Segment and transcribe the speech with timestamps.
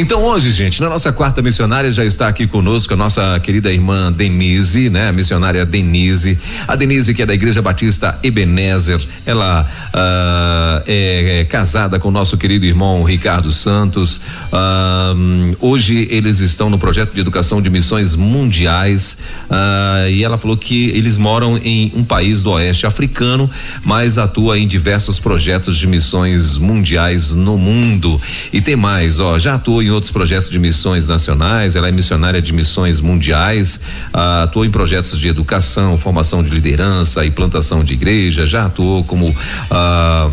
[0.00, 4.12] Então hoje, gente, na nossa quarta missionária já está aqui conosco a nossa querida irmã
[4.12, 5.08] Denise, né?
[5.08, 6.38] A missionária Denise.
[6.68, 9.04] A Denise que é da Igreja Batista Ebenezer.
[9.26, 14.20] Ela uh, é, é, casada com o nosso querido irmão Ricardo Santos.
[14.52, 19.18] Uh, hoje eles estão no projeto de educação de missões mundiais
[19.50, 23.50] uh, e ela falou que eles moram em um país do oeste africano,
[23.82, 28.20] mas atua em diversos projetos de missões mundiais no mundo.
[28.52, 32.42] E tem mais, ó, já atuou em outros projetos de missões nacionais, ela é missionária
[32.42, 33.80] de missões mundiais,
[34.12, 39.02] ah, atuou em projetos de educação, formação de liderança e plantação de igreja, já atuou
[39.02, 39.34] como
[39.70, 40.30] ah,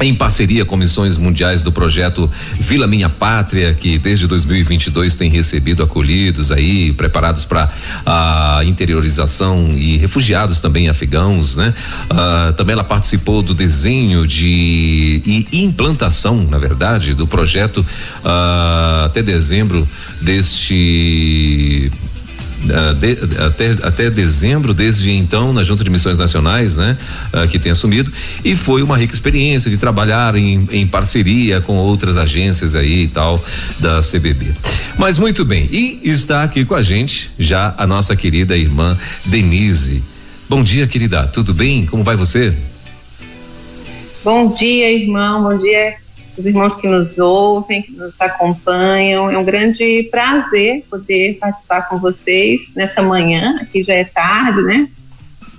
[0.00, 5.82] em parceria com missões mundiais do projeto Vila Minha Pátria, que desde 2022 tem recebido
[5.82, 7.70] acolhidos aí, preparados para
[8.04, 11.72] a interiorização e refugiados também afegãos, né?
[12.10, 17.84] Ah, também ela participou do desenho de e implantação, na verdade, do projeto
[18.24, 19.88] ah, até dezembro
[20.20, 21.90] deste
[22.94, 26.96] de, até, até dezembro, desde então, na Junta de Missões Nacionais, né?
[27.32, 28.12] Uh, que tem assumido,
[28.44, 33.08] e foi uma rica experiência de trabalhar em, em parceria com outras agências aí e
[33.08, 33.42] tal
[33.80, 34.46] da CBB.
[34.98, 40.02] Mas muito bem, e está aqui com a gente já a nossa querida irmã Denise.
[40.48, 41.86] Bom dia, querida, tudo bem?
[41.86, 42.54] Como vai você?
[44.22, 45.94] Bom dia, irmão, bom dia,
[46.36, 49.30] os irmãos que nos ouvem, que nos acompanham.
[49.30, 53.58] É um grande prazer poder participar com vocês nessa manhã.
[53.60, 54.88] Aqui já é tarde, né?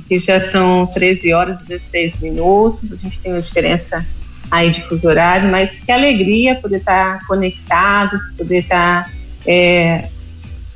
[0.03, 2.91] Aqui já são 13 horas e 16 minutos.
[2.91, 4.05] A gente tem uma diferença
[4.51, 9.11] aí de fuso horário, mas que alegria poder estar conectados, poder estar
[9.45, 10.09] é,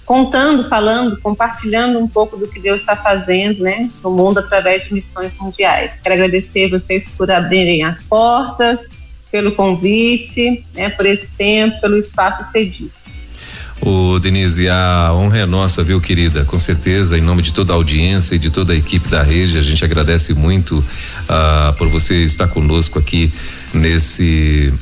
[0.05, 4.93] contando, falando, compartilhando um pouco do que Deus está fazendo, né, no mundo através de
[4.95, 5.99] missões mundiais.
[5.99, 8.89] Quero agradecer vocês por abrirem as portas,
[9.31, 12.91] pelo convite, né, por esse tempo, pelo espaço cedido.
[13.81, 16.43] O Denise, a honra é nossa, viu, querida?
[16.43, 19.57] Com certeza, em nome de toda a audiência e de toda a equipe da rede,
[19.57, 23.31] a gente agradece muito uh, por você estar conosco aqui
[23.73, 24.73] nesse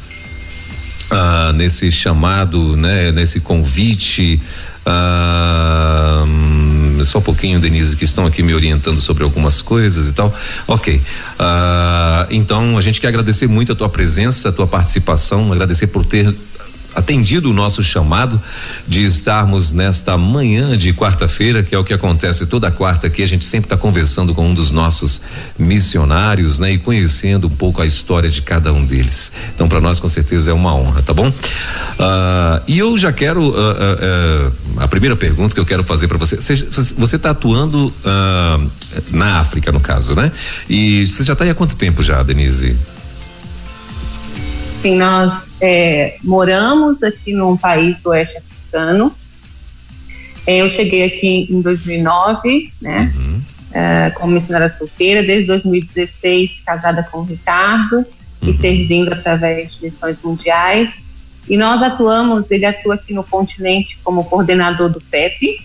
[1.11, 3.11] uh, nesse chamado, né?
[3.11, 4.41] Nesse convite.
[4.87, 10.33] Uh, só um pouquinho, Denise, que estão aqui me orientando sobre algumas coisas e tal.
[10.67, 10.95] Ok.
[10.95, 16.05] Uh, então, a gente quer agradecer muito a tua presença, a tua participação, agradecer por
[16.05, 16.33] ter
[16.95, 18.41] atendido o nosso chamado
[18.87, 23.21] de estarmos nesta manhã de quarta-feira, que é o que acontece toda quarta aqui.
[23.21, 25.21] A gente sempre está conversando com um dos nossos
[25.59, 26.73] missionários, né?
[26.73, 29.31] E conhecendo um pouco a história de cada um deles.
[29.53, 31.27] Então, para nós, com certeza, é uma honra, tá bom?
[31.29, 33.41] Uh, e eu já quero.
[33.41, 36.37] Uh, uh, a primeira pergunta que eu quero fazer para você.
[36.37, 37.93] Você está atuando
[39.11, 40.31] na África, no caso, né?
[40.69, 42.75] E você já está aí há quanto tempo já, Denise?
[44.81, 49.11] Sim, nós é, moramos aqui num país oeste africano.
[50.45, 53.11] É, eu cheguei aqui em 2009, né?
[53.15, 53.41] Uhum.
[53.73, 58.49] É, como missionária solteira, desde 2016 casada com o Ricardo uhum.
[58.49, 61.05] e servindo através de missões mundiais.
[61.49, 65.59] E nós atuamos, ele atua aqui no continente como coordenador do PEP,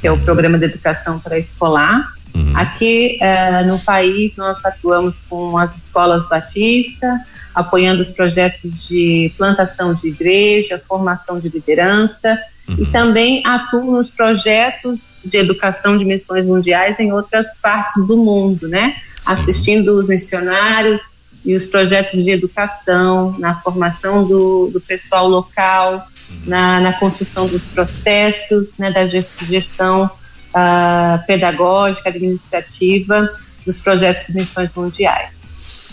[0.00, 2.12] que é o Programa de Educação Pré-Escolar.
[2.34, 2.56] Uhum.
[2.56, 7.18] Aqui uh, no país nós atuamos com as escolas Batista,
[7.54, 12.38] apoiando os projetos de plantação de igreja, formação de liderança
[12.68, 12.76] uhum.
[12.78, 18.68] e também atuo nos projetos de educação de missões mundiais em outras partes do mundo,
[18.68, 18.96] né?
[19.22, 19.32] Sim.
[19.32, 26.36] Assistindo os missionários e os projetos de educação, na formação do, do pessoal local, uhum.
[26.46, 30.04] na, na, construção dos processos, né, da gestão
[30.48, 33.30] uh, pedagógica, administrativa
[33.64, 35.37] dos projetos de missões mundiais.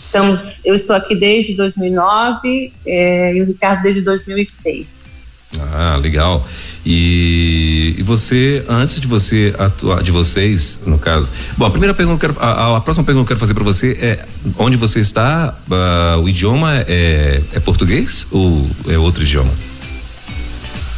[0.06, 4.86] Estamos, eu estou aqui desde 2009 é, e o Ricardo desde 2006.
[5.72, 6.46] Ah, legal.
[6.84, 11.30] E, e, você, antes de você atuar, de vocês, no caso.
[11.56, 13.98] Bom, a primeira pergunta, quero, a, a, próxima pergunta que eu quero fazer para você
[14.00, 14.24] é:
[14.58, 15.54] onde você está?
[15.68, 19.52] Uh, o idioma é, é português ou é outro idioma?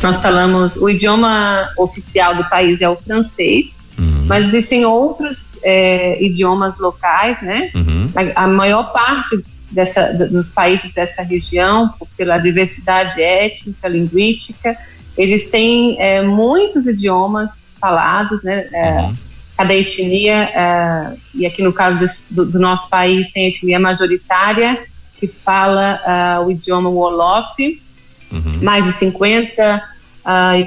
[0.03, 4.27] Nós falamos, o idioma oficial do país é o francês, uhum.
[4.27, 7.71] mas existem outros é, idiomas locais, né?
[7.75, 8.11] Uhum.
[8.15, 14.77] A, a, maior parte dessa, dos países dessa região, pela diversidade étnica, linguística,
[15.17, 17.51] eles têm é, muitos idiomas
[17.81, 18.69] falados, né?
[18.73, 19.17] É, uhum.
[19.57, 24.79] Cada etnia, é, e aqui no caso desse, do, do, nosso país, tem etnia majoritária
[25.19, 26.01] que fala
[26.41, 27.83] uh, o idioma Wolof,
[28.31, 28.61] uhum.
[28.63, 29.98] mais de 50 uh, e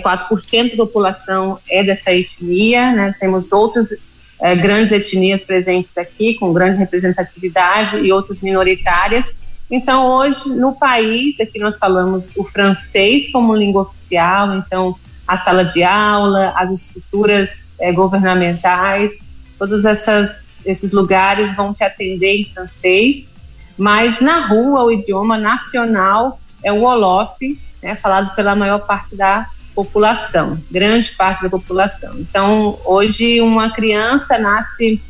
[0.04, 3.16] 4% da população é dessa etnia, né?
[3.20, 3.90] Temos outras
[4.42, 9.36] é, grandes etnias presentes aqui, com grande representatividade e outras minoritárias.
[9.70, 14.96] Então, hoje, no país, aqui nós falamos o francês como língua oficial, então,
[15.28, 22.36] a sala de aula, as estruturas é, governamentais, todos essas, esses lugares vão te atender
[22.36, 23.30] em francês,
[23.78, 27.38] mas na rua o idioma nacional é o Wolof,
[27.82, 32.16] né, falado pela maior parte da população, grande parte da população.
[32.20, 35.02] Então, hoje, uma criança nasce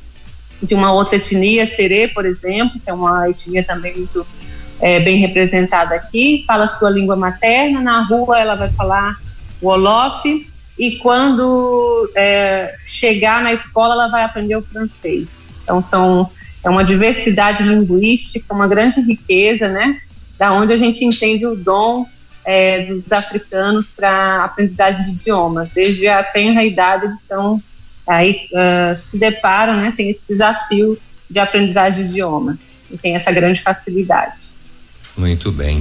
[0.61, 4.25] de uma outra etnia, Serê, por exemplo, que é uma etnia também muito
[4.79, 9.15] é, bem representada aqui, fala sua língua materna, na rua ela vai falar
[9.61, 10.23] o Olof,
[10.77, 15.45] e quando é, chegar na escola ela vai aprender o francês.
[15.63, 16.29] Então são
[16.63, 19.99] é uma diversidade linguística, uma grande riqueza, né?
[20.37, 22.05] Da onde a gente entende o dom
[22.45, 25.69] é, dos africanos para aprendizagem de idiomas.
[25.73, 27.61] Desde a tenra idade eles são
[28.07, 29.93] aí uh, se deparam, né?
[29.95, 30.97] Tem esse desafio
[31.29, 32.57] de aprendizagem de idiomas
[32.89, 34.51] e tem essa grande facilidade.
[35.17, 35.79] Muito bem.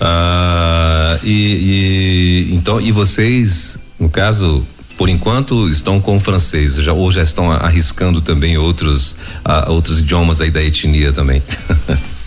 [0.00, 6.92] Uh, e, e, então, e vocês, no caso, por enquanto estão com o francês, já,
[6.92, 9.12] ou já estão arriscando também outros,
[9.44, 11.42] uh, outros idiomas aí da etnia também?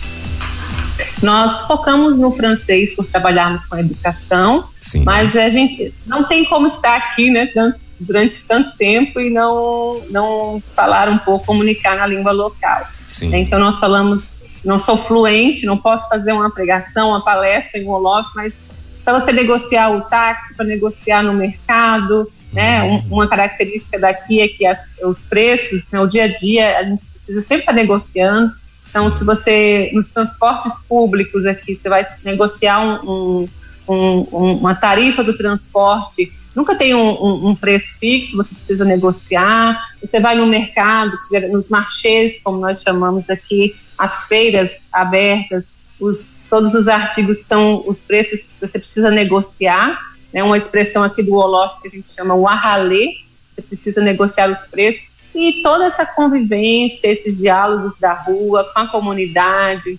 [1.22, 5.04] Nós focamos no francês por trabalharmos com a educação, Sim.
[5.04, 7.50] mas a gente não tem como estar aqui, né,
[8.00, 12.86] durante tanto tempo e não não falar um pouco, comunicar na língua local.
[13.06, 13.34] Sim.
[13.34, 18.28] Então nós falamos não sou fluente, não posso fazer uma pregação, uma palestra em Wolof,
[18.34, 18.52] mas
[19.04, 22.82] para você negociar o táxi, para negociar no mercado, né?
[22.82, 26.84] Um, uma característica daqui é que as, os preços, né, o dia a dia, a
[26.84, 28.52] gente precisa sempre estar negociando.
[28.88, 33.48] Então, se você, nos transportes públicos aqui, você vai negociar um,
[33.88, 39.80] um, um, uma tarifa do transporte, nunca tem um, preço fixo, você precisa negociar.
[40.00, 41.16] Você vai no mercado,
[41.50, 45.68] nos marchês, como nós chamamos aqui, as feiras abertas,
[46.00, 49.98] os, todos os artigos são os preços que você precisa negociar,
[50.32, 53.14] né, uma expressão aqui do Olof que a gente chama o arralê,
[53.54, 55.02] você precisa negociar os preços,
[55.34, 59.98] e toda essa convivência, esses diálogos da rua com a comunidade,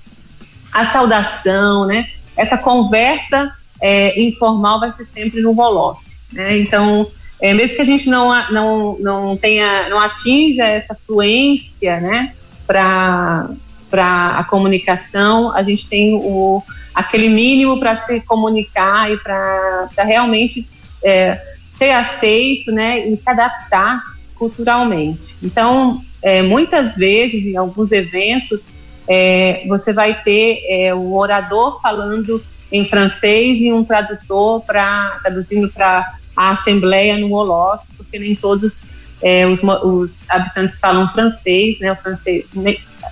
[0.71, 6.01] a saudação, né, essa conversa é, informal vai ser sempre no Olof.
[6.31, 7.09] Né, então,
[7.41, 12.33] é, mesmo que a gente não, não, não tenha, não atinja essa fluência, né,
[12.67, 13.49] para
[13.89, 16.61] para a comunicação, a gente tem o,
[16.93, 20.69] aquele mínimo para se comunicar e para realmente
[21.03, 24.03] é, ser aceito né, e se adaptar
[24.39, 25.35] culturalmente.
[25.43, 28.71] Então, é, muitas vezes, em alguns eventos,
[29.07, 32.41] é, você vai ter é, o orador falando
[32.71, 38.85] em francês e um tradutor para traduzindo para a assembleia no Wolof, porque nem todos
[39.21, 41.91] é, os, os, habitantes falam francês, né?
[41.91, 42.45] O francês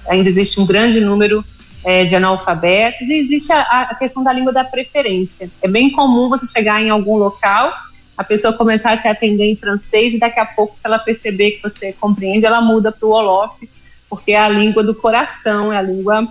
[0.08, 1.44] ainda existe um grande número
[1.84, 5.50] é, de analfabetos e existe a, a, questão da língua da preferência.
[5.62, 7.74] É bem comum você chegar em algum local,
[8.18, 11.52] a pessoa começar a te atender em francês e daqui a pouco, se ela perceber
[11.52, 13.70] que você compreende, ela muda para o Olof,
[14.10, 16.28] porque é a língua do coração, é a língua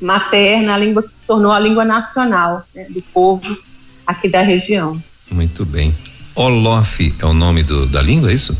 [0.00, 3.56] materna, a língua que se tornou a língua nacional né, do povo
[4.06, 5.00] aqui da região.
[5.30, 5.94] Muito bem.
[6.34, 8.56] Olof é o nome do, da língua, é isso?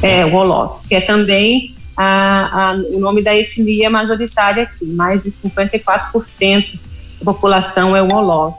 [0.00, 4.86] É, o Olof, que é também a, a, o nome da etnia majoritária aqui.
[4.86, 6.78] Mais de 54%
[7.18, 8.56] da população é o Wolof,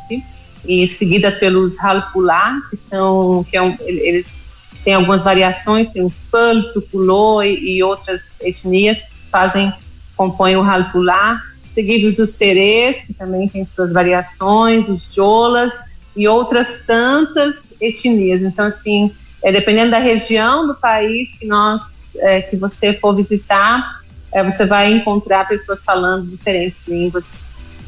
[0.67, 6.15] e seguida pelos Halpulá, que são, que é um, eles têm algumas variações, tem os
[6.31, 9.73] Pul, Tukulô e, e, outras etnias que fazem,
[10.15, 11.41] compõem o Halpulá,
[11.73, 15.73] seguidos dos Serês, que também tem suas variações, os Jolas
[16.15, 18.41] e outras tantas etnias.
[18.41, 19.11] Então, assim,
[19.43, 21.81] é, dependendo da região do país que nós
[22.19, 27.23] é, que você for visitar, é, você vai encontrar pessoas falando diferentes línguas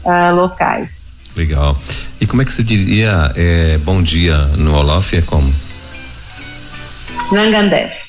[0.03, 1.11] uh, locais.
[1.35, 1.77] Legal.
[2.19, 5.15] E como é que se diria é, bom dia no Olof?
[5.15, 5.53] É como?
[7.31, 8.07] Nangandef.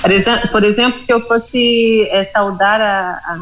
[0.00, 3.38] Por, exa por exemplo, se eu fosse é, saudar a, a,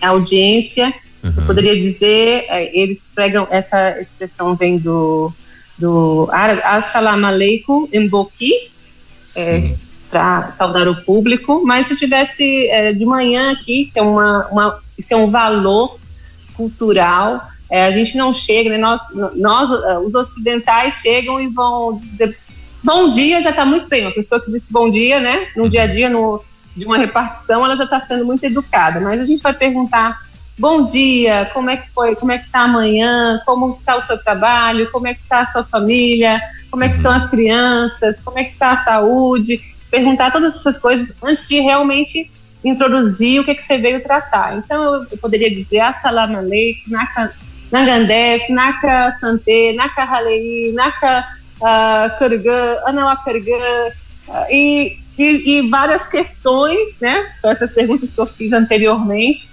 [0.00, 1.32] a audiência, uhum.
[1.36, 5.32] eu poderia dizer, é, eles pregam, essa expressão vem do,
[5.76, 6.28] do
[6.62, 8.52] Assalamu alaikum em Boki,
[9.36, 9.74] é,
[10.08, 14.80] para saudar o público, mas se eu tivesse de manhã aqui, que é uma, uma
[14.96, 15.98] isso é um valor
[16.54, 18.78] cultural, é, a gente não chega, né?
[18.78, 19.00] nós,
[19.34, 22.36] nós, é, os ocidentais chegam e vão dizer
[22.82, 24.02] bom dia, já está muito bem.
[24.02, 26.44] Uma pessoa que disse bom dia, né, no dia a dia, no,
[26.76, 30.22] de uma repartição, ela já está sendo muito educada, mas a gente vai perguntar
[30.58, 34.18] bom dia, como é que foi, como é que está amanhã, como está o seu
[34.18, 36.40] trabalho, como é que está a sua família,
[36.70, 40.76] como é que estão as crianças, como é que está a saúde, perguntar todas essas
[40.76, 42.30] coisas antes de realmente
[42.62, 44.56] introduzir o que, que você veio tratar.
[44.56, 46.96] Então, eu, eu poderia dizer Assalamu alaikum,
[47.74, 51.26] Naka Nagandef, Naka Sante, Naka Halei, Naka
[51.60, 53.90] uh, Kurgan, Anawakargan,
[54.28, 57.32] uh, e, e, e várias questões, né?
[57.40, 59.48] São essas perguntas que eu fiz anteriormente,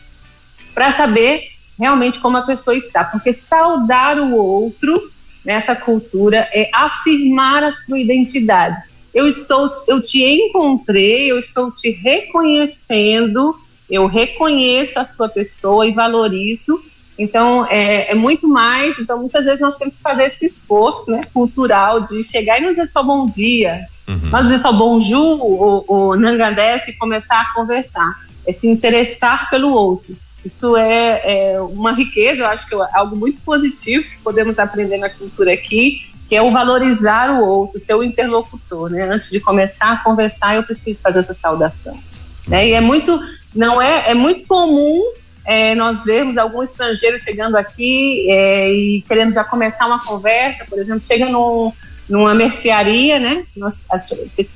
[0.75, 1.48] para saber
[1.80, 3.04] realmente como a pessoa está.
[3.04, 5.12] Porque saudar o outro
[5.44, 8.78] nessa cultura é afirmar a sua identidade.
[9.12, 13.56] Eu estou, eu te encontrei, eu estou te reconhecendo,
[13.90, 16.82] eu reconheço a sua pessoa e valorizo.
[17.18, 18.98] Então, é, é, muito mais.
[18.98, 22.70] Então, muitas vezes nós temos que fazer esse esforço né, cultural de chegar e não
[22.72, 24.30] dizer só bom dia, uhum.
[24.32, 28.13] mas dizer só bonjour ou, ou nangadef e começar a conversar.
[28.48, 30.15] É se interessar pelo outro.
[30.44, 34.98] Isso é, é, uma riqueza, eu acho que é algo muito positivo que podemos aprender
[34.98, 39.03] na cultura aqui, que é o valorizar o outro, ser o interlocutor, né?
[39.03, 42.00] Antes de começar a conversar, eu preciso fazer essa saudação.
[42.48, 42.70] Né?
[42.70, 43.20] E é muito,
[43.53, 45.03] não é, é muito comum
[45.46, 50.80] é, nós vermos algum estrangeiro chegando aqui é, e querendo já começar uma conversa, por
[50.80, 51.72] exemplo, chega num,
[52.08, 53.44] numa mercearia, né?
[53.58, 53.86] Nós,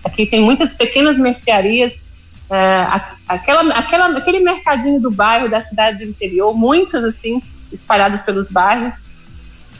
[0.04, 2.06] aqui tem muitas pequenas mercearias
[2.50, 2.86] é,
[3.28, 8.94] aquela, aquela, aquele mercadinho do bairro, da cidade do interior, muitas assim, espalhadas pelos bairros.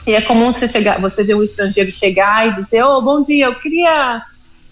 [0.06, 3.46] E é comum você chegar, você ver um estrangeiro chegar e dizer, oh, bom dia,
[3.46, 4.22] eu queria.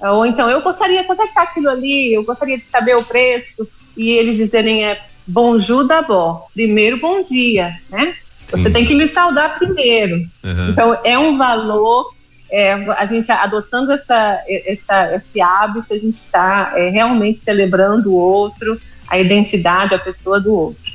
[0.00, 2.12] Ou então, eu gostaria, quanto é que está aquilo ali?
[2.12, 3.66] Eu gostaria de saber o preço.
[3.96, 6.44] E eles dizerem, é bonjour d'abord.
[6.52, 8.14] Primeiro, bom dia, né?
[8.46, 8.62] Sim.
[8.62, 10.16] Você tem que me saudar primeiro.
[10.44, 10.70] Uhum.
[10.70, 12.14] Então, é um valor
[12.50, 18.14] é, a gente adotando essa, essa, esse hábito, a gente está é, realmente celebrando o
[18.14, 20.92] outro, a identidade, a pessoa do outro.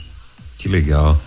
[0.58, 1.20] Que legal,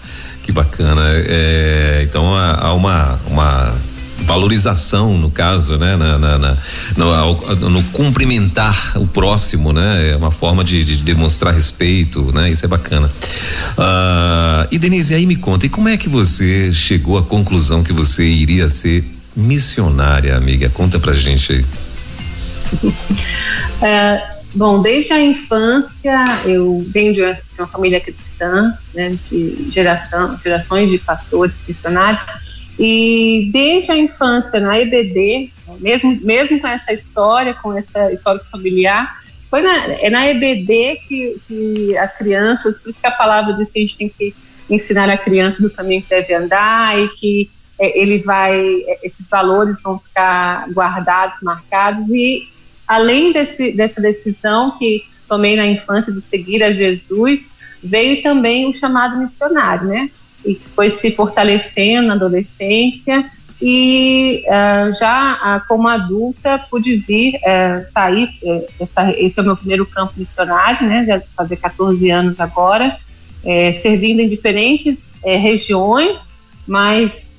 [0.43, 1.03] que bacana.
[1.29, 3.75] É, então há uma, uma
[4.23, 6.57] valorização no caso, né, na, na, na
[6.97, 12.65] no, no, cumprimentar o próximo, né, é uma forma de, de demonstrar respeito, né, isso
[12.65, 13.11] é bacana.
[13.73, 17.93] Uh, e Denise, aí me conta, e como é que você chegou à conclusão que
[17.93, 20.69] você iria ser missionária, amiga?
[20.71, 21.65] Conta pra gente aí.
[23.83, 24.23] é,
[24.55, 27.23] bom, desde a infância eu venho de
[27.59, 32.21] uma família cristã, né, de geração, gerações de pastores missionários,
[32.85, 39.17] e desde a infância na EBD, mesmo, mesmo com essa história, com essa história familiar,
[39.49, 43.71] foi na, é na EBD que, que as crianças, por isso que a palavra diz
[43.71, 44.35] que a gente tem que
[44.69, 47.49] ensinar a criança no caminho que deve andar e que
[47.79, 52.49] é, ele vai, é, esses valores vão ficar guardados, marcados e
[52.89, 57.43] além desse, dessa decisão que tomei na infância de seguir a Jesus,
[57.81, 60.11] veio também o chamado missionário, né?
[60.45, 63.25] E foi se fortalecendo na adolescência
[63.63, 68.29] e uh, já uh, como adulta pude vir uh, sair,
[68.81, 71.05] essa, esse é o meu primeiro campo missionário, né?
[71.07, 72.97] Já fazer 14 anos agora,
[73.81, 76.21] servindo em diferentes regiões,
[76.67, 77.33] mas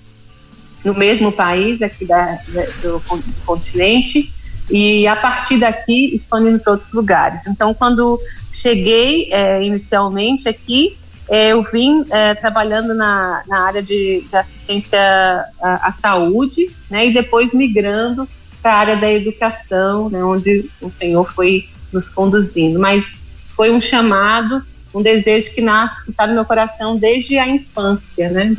[0.83, 2.39] no mesmo país aqui da,
[2.81, 3.01] do
[3.45, 4.29] continente
[4.69, 7.39] e a partir daqui expandindo para outros lugares.
[7.47, 8.19] Então, quando
[8.51, 9.29] cheguei
[9.61, 10.97] inicialmente aqui,
[11.29, 14.99] eu vim é, trabalhando na, na área de, de assistência
[15.61, 18.27] à, à, saúde, né, e depois migrando
[18.61, 22.79] para a área da educação, né, onde o Senhor foi nos conduzindo.
[22.79, 24.61] Mas foi um chamado,
[24.93, 28.53] um desejo que nasce, que está no meu coração desde a infância, né,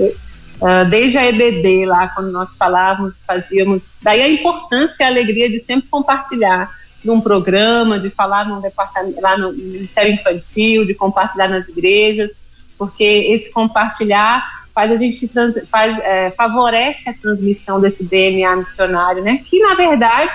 [0.60, 3.96] Uh, desde a EBD, lá, quando nós falávamos, fazíamos.
[4.00, 6.70] Daí a importância e a alegria de sempre compartilhar
[7.04, 12.30] num programa, de falar num departamento, lá no Ministério Infantil, de compartilhar nas igrejas,
[12.78, 19.22] porque esse compartilhar faz a gente trans, faz, é, favorece a transmissão desse DNA missionário,
[19.22, 19.40] né?
[19.44, 20.34] Que na verdade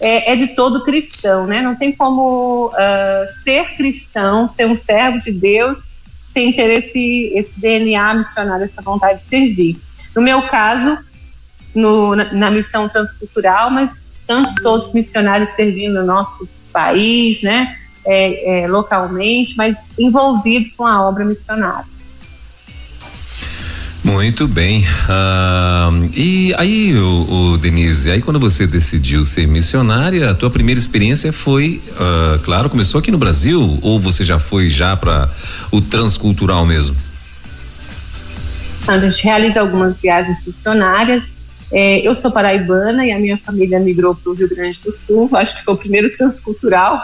[0.00, 1.60] é, é de todo cristão, né?
[1.60, 5.82] Não tem como uh, ser cristão, ser um servo de Deus
[6.32, 9.76] sem ter esse, esse DNA missionário, essa vontade de servir.
[10.14, 10.96] No meu caso,
[11.74, 17.76] no, na, na, missão transcultural, mas tantos outros missionários servindo no nosso país, né,
[18.08, 21.84] é, é, localmente, mas envolvido com a obra missionária.
[24.02, 24.82] Muito bem.
[24.82, 30.78] Uh, e aí, o, o, Denise, aí quando você decidiu ser missionária, a tua primeira
[30.80, 35.28] experiência foi, uh, claro, começou aqui no Brasil ou você já foi já para
[35.70, 36.96] o transcultural mesmo?
[38.86, 41.37] A gente realiza algumas viagens missionárias.
[41.70, 45.28] É, eu sou paraibana e a minha família migrou para o Rio Grande do Sul.
[45.34, 47.00] Acho que foi o primeiro transcultural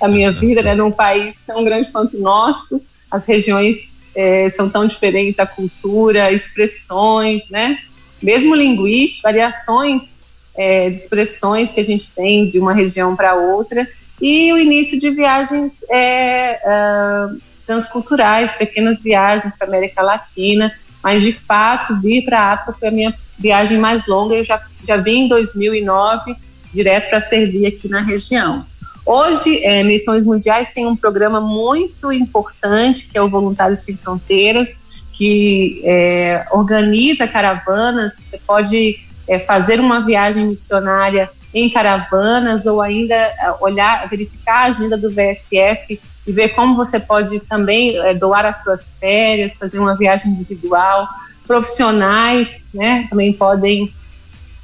[0.00, 0.74] da minha vida, né?
[0.74, 2.80] Num país tão grande quanto o nosso,
[3.10, 3.76] as regiões
[4.14, 7.78] é, são tão diferentes a cultura, expressões, né?
[8.22, 10.16] Mesmo linguística, variações
[10.56, 13.86] é, de expressões que a gente tem de uma região para outra.
[14.20, 20.72] e o início de viagens é, uh, transculturais, pequenas viagens para América Latina,
[21.06, 24.34] mas de fato vir para a África foi a minha viagem mais longa.
[24.34, 26.34] Eu já, já vim em 2009
[26.74, 28.66] direto para servir aqui na região.
[29.06, 34.66] Hoje, é, Missões Mundiais tem um programa muito importante que é o Voluntários Sem Fronteiras,
[35.12, 38.16] que é, organiza caravanas.
[38.16, 38.98] Você pode
[39.28, 45.08] é, fazer uma viagem missionária em caravanas ou ainda é, olhar, verificar a agenda do
[45.08, 50.32] VSF e ver como você pode também é, doar as suas férias, fazer uma viagem
[50.32, 51.08] individual.
[51.46, 53.92] Profissionais, né, também podem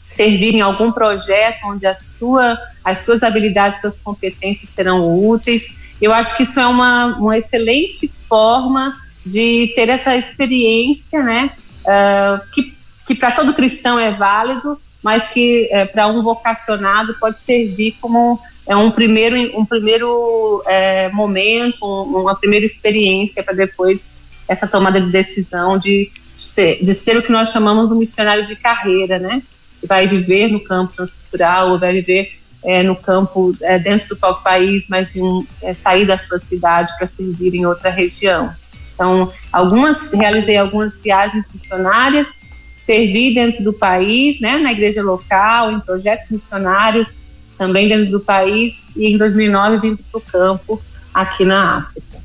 [0.06, 5.76] servir em algum projeto onde a sua, as suas habilidades, suas competências serão úteis.
[6.00, 11.50] Eu acho que isso é uma, uma excelente forma de ter essa experiência, né,
[11.84, 12.76] uh, que,
[13.06, 18.40] que para todo cristão é válido, mas que uh, para um vocacionado pode servir como
[18.66, 24.10] é um primeiro, um primeiro é, momento, um, uma primeira experiência para depois
[24.48, 28.46] essa tomada de decisão de ser, de ser o que nós chamamos de um missionário
[28.46, 29.42] de carreira, né?
[29.84, 32.32] Vai viver no campo transcultural, vai viver
[32.64, 35.12] é, no campo é, dentro do próprio país, mas
[35.60, 38.52] é, sair da sua cidade para servir em outra região.
[38.94, 42.40] Então, algumas realizei algumas viagens missionárias,
[42.76, 47.31] servi dentro do país, né, na igreja local, em projetos missionários
[47.62, 50.82] também dentro do país e em 2009 vim para o campo
[51.14, 52.18] aqui na África.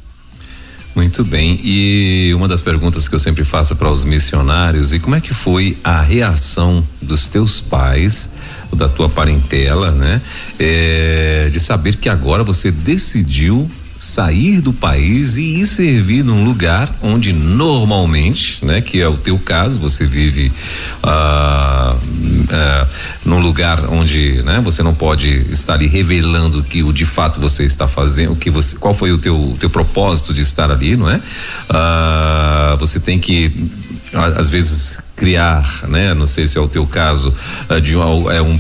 [0.96, 1.60] Muito bem.
[1.64, 5.32] E uma das perguntas que eu sempre faço para os missionários, e como é que
[5.32, 8.32] foi a reação dos teus pais,
[8.74, 10.20] da tua parentela, né?
[10.58, 16.90] É, de saber que agora você decidiu sair do país e ir servir num lugar
[17.02, 20.52] onde normalmente, né, que é o teu caso, você vive
[21.04, 21.96] ah,
[22.52, 22.88] ah,
[23.26, 27.64] num lugar onde, né, você não pode estar ali revelando que o de fato você
[27.64, 31.10] está fazendo, o que você, qual foi o teu teu propósito de estar ali, não
[31.10, 31.20] é?
[31.70, 33.52] Ah, você tem que
[34.14, 36.14] às vezes criar, né?
[36.14, 37.34] Não sei se é o teu caso,
[37.70, 38.58] uh, de um, é um,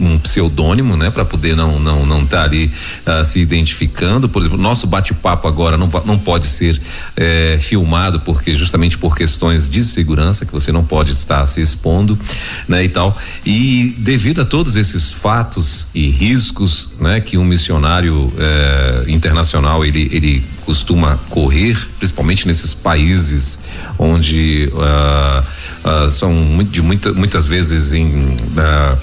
[0.00, 1.08] um pseudônimo, né?
[1.08, 2.70] Para poder não não não estar tá ali
[3.06, 4.28] uh, se identificando.
[4.28, 6.80] Por exemplo, nosso bate-papo agora não não pode ser
[7.16, 12.18] eh, filmado porque justamente por questões de segurança que você não pode estar se expondo,
[12.66, 12.84] né?
[12.84, 13.16] E tal.
[13.46, 17.20] E devido a todos esses fatos e riscos, né?
[17.20, 23.60] Que um missionário eh, internacional ele ele costuma correr, principalmente nesses países
[23.98, 25.44] onde uh,
[25.84, 28.98] uh, são de muita, muitas vezes em uh,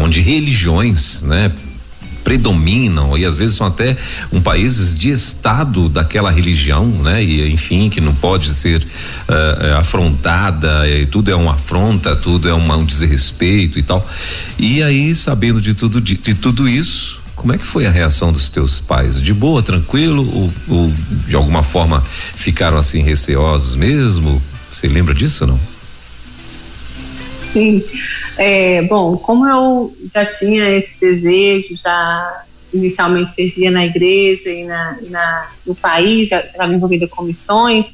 [0.00, 1.50] onde religiões, né?
[2.28, 3.96] predominam e às vezes são até
[4.30, 7.24] um países de estado daquela religião, né?
[7.24, 12.52] E enfim que não pode ser uh, afrontada e tudo é uma afronta, tudo é
[12.52, 14.06] uma, um desrespeito e tal.
[14.58, 18.32] E aí sabendo de tudo de, de tudo isso como é que foi a reação
[18.32, 19.22] dos teus pais?
[19.22, 20.94] De boa, tranquilo ou, ou
[21.26, 24.42] de alguma forma ficaram assim receosos mesmo?
[24.70, 25.60] Você lembra disso ou não?
[27.52, 27.82] Sim.
[28.36, 34.98] É, bom, como eu já tinha esse desejo, já inicialmente servia na igreja e, na,
[35.08, 37.92] na no país, já estava envolvida com missões,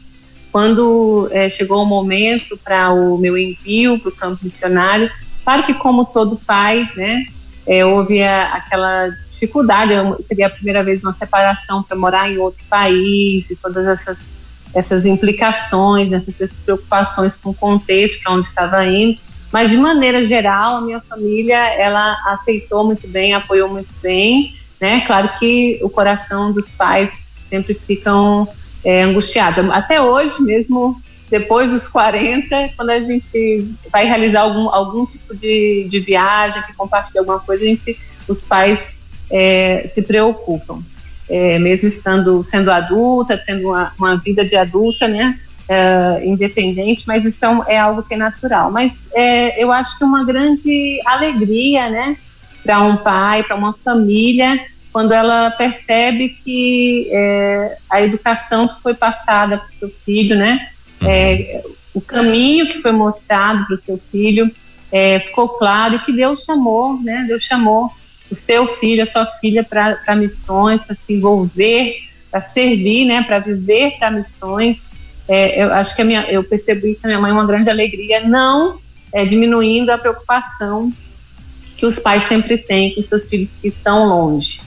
[0.51, 5.11] quando é, chegou o momento para o meu envio para o campo missionário,
[5.45, 7.25] claro que como todo pai, né,
[7.67, 12.63] é, houve a, aquela dificuldade, seria a primeira vez uma separação para morar em outro
[12.69, 14.19] país e todas essas,
[14.75, 19.19] essas implicações, essas preocupações com o contexto para onde estava indo.
[19.53, 25.03] Mas de maneira geral, a minha família ela aceitou muito bem, apoiou muito bem, né?
[25.07, 28.49] Claro que o coração dos pais sempre ficam
[28.85, 29.71] é, angustiados.
[29.71, 35.87] Até hoje, mesmo depois dos 40, quando a gente vai realizar algum, algum tipo de,
[35.89, 40.83] de viagem, que compartilha alguma coisa, a gente, os pais é, se preocupam.
[41.29, 47.25] É, mesmo estando sendo adulta, tendo uma, uma vida de adulta, né, é, independente, mas
[47.25, 48.71] isso é, é, algo que é natural.
[48.71, 52.17] Mas é, eu acho que é uma grande alegria, né,
[52.63, 54.61] para um pai, para uma família,
[54.93, 60.69] quando ela percebe que é, a educação que foi passada para o seu filho, né,
[61.03, 61.73] é, uhum.
[61.95, 64.51] o caminho que foi mostrado para o seu filho
[65.25, 67.91] ficou claro e que Deus chamou, né, Deus chamou
[68.31, 71.97] o seu filho, a sua filha para missões, para se envolver,
[72.31, 74.79] para servir, né, para viver para missões.
[75.29, 78.21] É, eu acho que a minha, eu percebo isso na minha mãe uma grande alegria,
[78.21, 78.79] não
[79.13, 80.93] é, diminuindo a preocupação
[81.77, 84.61] que os pais sempre têm com os seus filhos que estão longe.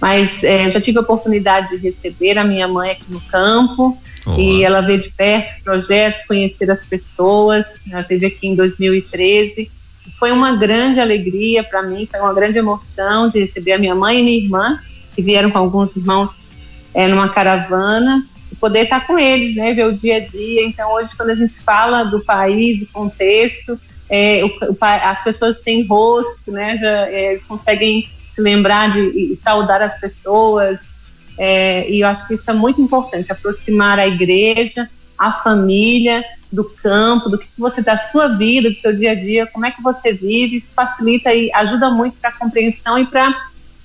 [0.00, 4.38] Mas é, já tive a oportunidade de receber a minha mãe aqui no campo Olá.
[4.38, 7.66] e ela ver de perto os projetos, conhecer as pessoas.
[7.90, 9.70] Ela esteve aqui em 2013
[10.18, 14.20] Foi uma grande alegria para mim, foi uma grande emoção de receber a minha mãe
[14.20, 14.80] e minha irmã,
[15.14, 16.48] que vieram com alguns irmãos
[16.94, 20.64] é, numa caravana, e poder estar com eles, né, ver o dia a dia.
[20.66, 25.60] Então, hoje, quando a gente fala do país, do contexto, é, o, o, as pessoas
[25.60, 30.96] têm rosto, né, já, é, conseguem se lembrar de e saudar as pessoas,
[31.38, 34.88] é, e eu acho que isso é muito importante, aproximar a igreja,
[35.18, 39.46] a família, do campo, do que você da sua vida, do seu dia a dia,
[39.46, 43.34] como é que você vive, isso facilita e ajuda muito para a compreensão e para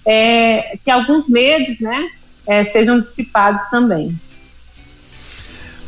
[0.06, 2.10] é, que alguns medos, né,
[2.48, 4.16] é, sejam dissipados também.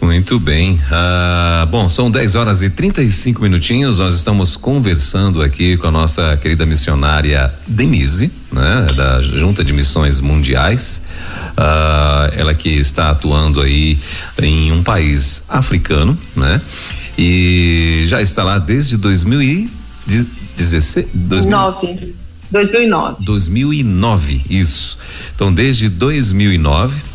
[0.03, 0.77] Muito bem.
[0.91, 3.99] Ah, bom, são 10 horas e 35 minutinhos.
[3.99, 10.19] Nós estamos conversando aqui com a nossa querida missionária Denise, né, da Junta de Missões
[10.19, 11.03] Mundiais.
[11.55, 13.97] Ah, ela que está atuando aí
[14.41, 16.59] em um país africano, né?
[17.17, 22.13] E já está lá desde 2016, 2009.
[22.51, 23.23] 2009.
[23.23, 24.97] 2009, isso.
[25.33, 27.12] Então, desde 2009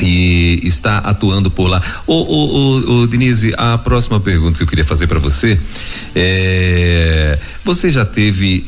[0.00, 1.82] e está atuando por lá.
[2.06, 5.58] Ô, ô, ô, ô, Denise, a próxima pergunta que eu queria fazer para você
[6.14, 8.66] é: você já teve.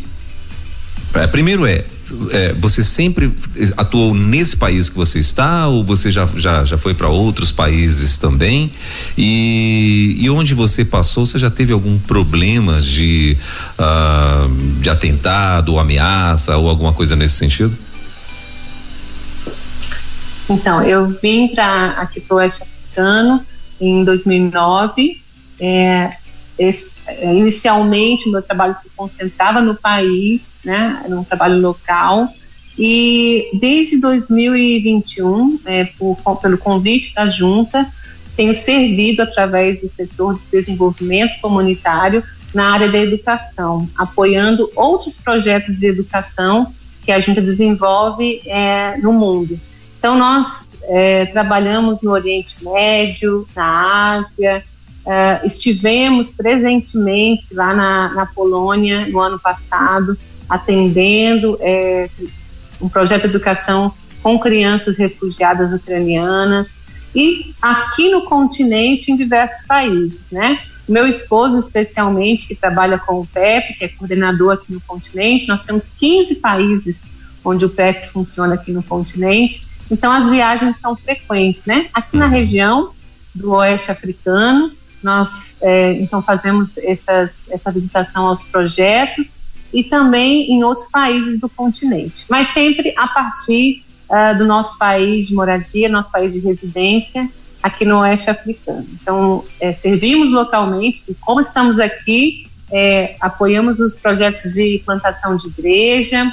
[1.14, 1.85] É, primeiro é,
[2.31, 3.33] é, você sempre
[3.77, 8.18] atuou nesse país que você está ou você já, já, já foi para outros países
[8.18, 8.70] também?
[9.16, 13.37] E, e onde você passou, você já teve algum problema de,
[13.79, 17.77] uh, de atentado ameaça ou alguma coisa nesse sentido?
[20.55, 23.45] Então, eu vim para aqui para o Oeste Africano
[23.81, 25.21] em 2009.
[25.59, 26.12] É,
[26.59, 32.29] é, inicialmente, meu trabalho se concentrava no país, né, era trabalho local.
[32.79, 37.87] E desde 2021, é, por, pelo convite da Junta,
[38.37, 42.23] tenho servido através do setor de desenvolvimento comunitário
[42.55, 46.73] na área da educação, apoiando outros projetos de educação
[47.05, 49.59] que a Junta desenvolve é, no mundo.
[50.05, 54.62] Então, nós é, trabalhamos no Oriente Médio, na Ásia,
[55.07, 60.14] é, estivemos presentemente lá na, na, Polônia no ano passado,
[60.47, 62.11] atendendo é,
[62.83, 66.75] um projeto de educação com crianças refugiadas ucranianas
[67.14, 70.59] e aqui no continente em diversos países, né?
[70.87, 75.64] Meu esposo, especialmente, que trabalha com o PEP, que é coordenador aqui no continente, nós
[75.64, 77.01] temos 15 países
[77.43, 81.88] onde o PEP funciona aqui no continente, então as viagens são frequentes, né?
[81.92, 82.90] Aqui na região
[83.35, 84.70] do Oeste Africano,
[85.03, 89.35] nós é, então fazemos essas, essa visitação aos projetos
[89.73, 95.27] e também em outros países do continente, mas sempre a partir uh, do nosso país
[95.27, 97.29] de moradia, nosso país de residência,
[97.62, 98.87] aqui no Oeste Africano.
[99.01, 105.49] Então, é, servimos localmente, e como estamos aqui, é, apoiamos os projetos de plantação de
[105.49, 106.31] igreja,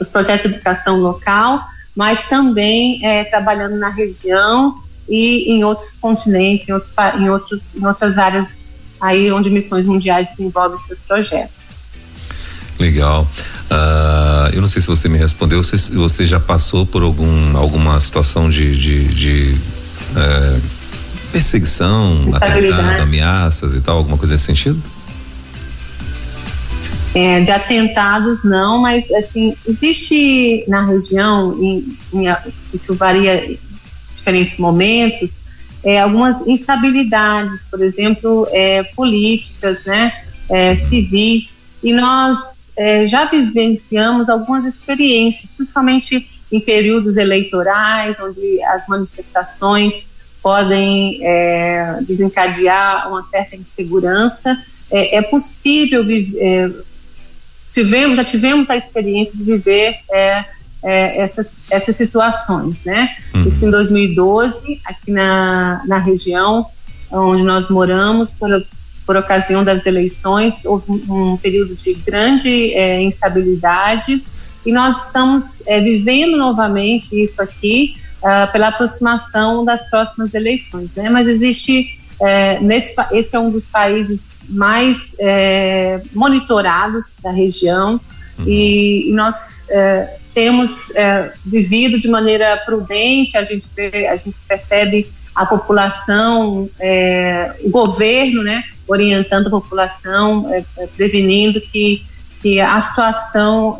[0.00, 1.62] os projetos de educação local,
[2.00, 4.74] mas também é, trabalhando na região
[5.06, 8.60] e em outros continentes, em, outros, em, outros, em outras áreas
[8.98, 11.76] aí onde missões mundiais desenvolvem seus projetos.
[12.78, 13.28] Legal.
[13.70, 18.00] Uh, eu não sei se você me respondeu, se você já passou por algum, alguma
[18.00, 19.56] situação de, de, de
[20.12, 20.60] uh,
[21.30, 24.82] perseguição, atentado, ameaças e tal, alguma coisa nesse sentido?
[27.12, 32.26] É, de atentados não, mas assim existe na região, em, em,
[32.72, 33.58] isso varia em
[34.14, 35.38] diferentes momentos,
[35.82, 40.12] é, algumas instabilidades, por exemplo, é, políticas, né,
[40.48, 48.86] é, civis, e nós é, já vivenciamos algumas experiências, principalmente em períodos eleitorais, onde as
[48.86, 50.06] manifestações
[50.40, 54.56] podem é, desencadear uma certa insegurança.
[54.92, 56.74] É, possível viver
[57.70, 60.44] tivemos, já tivemos a experiência de viver é,
[60.82, 63.14] é, essas, essas situações, né?
[63.34, 63.44] Uhum.
[63.44, 66.66] Isso em 2012, aqui na, na região
[67.12, 68.48] onde nós moramos, por,
[69.04, 74.22] por ocasião das eleições, houve um, período de grande é, instabilidade
[74.64, 81.08] e nós estamos é, vivendo novamente isso aqui uh, pela aproximação das próximas eleições, né?
[81.08, 88.00] Mas existe é, nesse esse é um dos países mais é, monitorados da região
[88.38, 88.44] uhum.
[88.46, 93.66] e, e, nós é, temos é, vivido de maneira prudente, a gente,
[94.08, 100.64] a gente percebe a população, é, o governo, né, orientando a população, é,
[100.96, 102.04] prevenindo que,
[102.42, 103.78] que a situação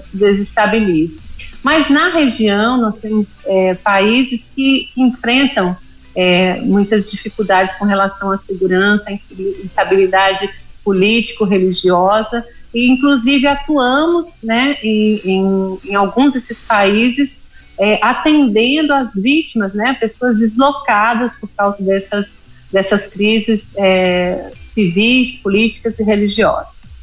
[0.00, 1.20] se desestabilize.
[1.62, 3.38] Mas na região nós temos
[3.82, 5.74] países que enfrentam
[6.14, 10.48] é, muitas dificuldades com relação à segurança, instabilidade
[10.84, 17.40] político-religiosa e inclusive atuamos né, em, em, em alguns desses países
[17.78, 22.38] é, atendendo as vítimas, né, pessoas deslocadas por causa dessas,
[22.70, 26.94] dessas crises é, civis, políticas e religiosas.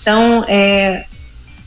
[0.00, 1.04] Então, é,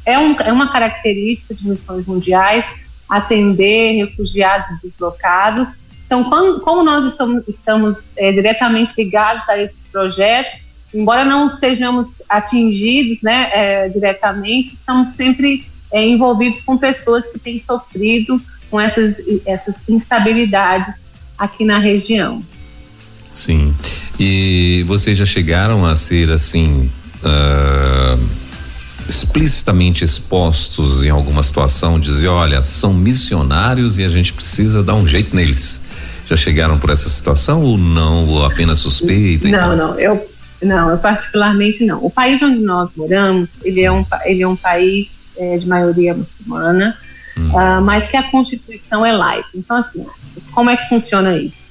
[0.06, 2.66] é, um, é uma característica de missões mundiais
[3.08, 5.68] atender refugiados deslocados.
[6.12, 10.60] Então, quando, como nós estamos, estamos é, diretamente ligados a esses projetos,
[10.94, 17.58] embora não sejamos atingidos né, é, diretamente, estamos sempre é, envolvidos com pessoas que têm
[17.58, 21.06] sofrido com essas, essas instabilidades
[21.38, 22.44] aqui na região.
[23.34, 23.74] Sim.
[24.20, 26.92] E vocês já chegaram a ser assim.
[27.24, 28.42] Uh,
[29.08, 35.06] explicitamente expostos em alguma situação, dizer, olha, são missionários e a gente precisa dar um
[35.06, 35.82] jeito neles.
[36.32, 39.50] Já chegaram por essa situação ou não, ou apenas suspeita?
[39.50, 40.26] Não, não, eu
[40.62, 42.02] não, eu particularmente não.
[42.06, 46.14] O país onde nós moramos, ele é um, ele é um país é, de maioria
[46.14, 46.98] muçulmana,
[47.38, 47.50] hum.
[47.50, 49.50] uh, mas que a Constituição é laica.
[49.54, 50.06] Então, assim,
[50.54, 51.68] como é que funciona isso?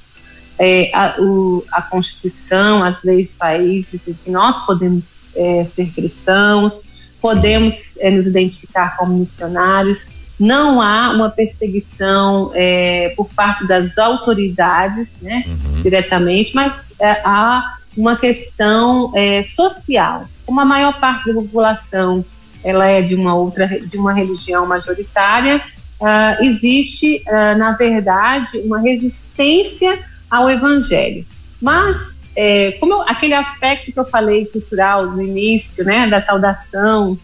[0.59, 6.81] É, a, o, a Constituição, as leis do país que nós podemos é, ser cristãos,
[7.19, 10.05] podemos é, nos identificar como missionários,
[10.41, 15.81] não há uma perseguição é, por parte das autoridades, né, uhum.
[15.81, 20.25] diretamente, mas é, há uma questão é, social.
[20.45, 22.25] Como a maior parte da população
[22.63, 25.57] ela é de uma outra de uma religião majoritária,
[25.99, 29.99] uh, existe uh, na verdade uma resistência
[30.29, 31.25] ao evangelho.
[31.61, 37.17] Mas é, como eu, aquele aspecto que eu falei cultural no início, né, da saudação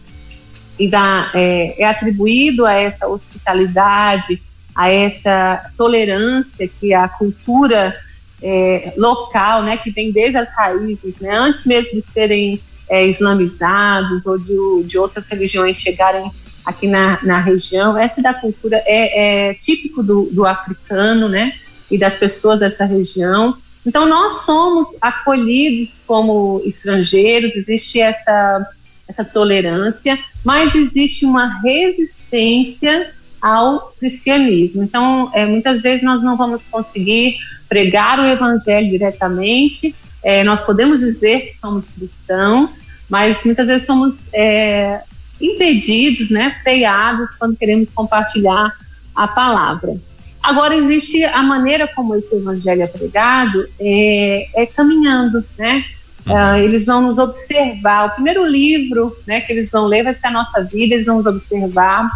[0.78, 4.40] e da é, é atribuído a essa hospitalidade,
[4.74, 7.96] a essa tolerância que a cultura
[8.42, 14.24] é, local, né, que vem desde as raízes, né, antes mesmo de serem é, islamizados
[14.24, 16.30] ou de, de, outras religiões chegarem
[16.64, 21.54] aqui na, na região, essa da cultura é, é típico do, do, africano, né,
[21.90, 23.56] e das pessoas dessa região.
[23.84, 28.66] Então nós somos acolhidos como estrangeiros, existe essa
[29.08, 34.82] essa tolerância, mas existe uma resistência ao cristianismo.
[34.82, 37.36] Então, é, muitas vezes nós não vamos conseguir
[37.68, 39.94] pregar o evangelho diretamente.
[40.22, 45.00] É, nós podemos dizer que somos cristãos, mas muitas vezes somos é,
[45.40, 48.72] impedidos, né, freados quando queremos compartilhar
[49.14, 49.96] a palavra.
[50.42, 55.84] Agora existe a maneira como esse evangelho é pregado é, é caminhando, né?
[56.28, 58.06] Uh, eles vão nos observar.
[58.06, 60.94] O primeiro livro, né, que eles vão ler vai ser a nossa vida.
[60.94, 62.10] Eles vão nos observar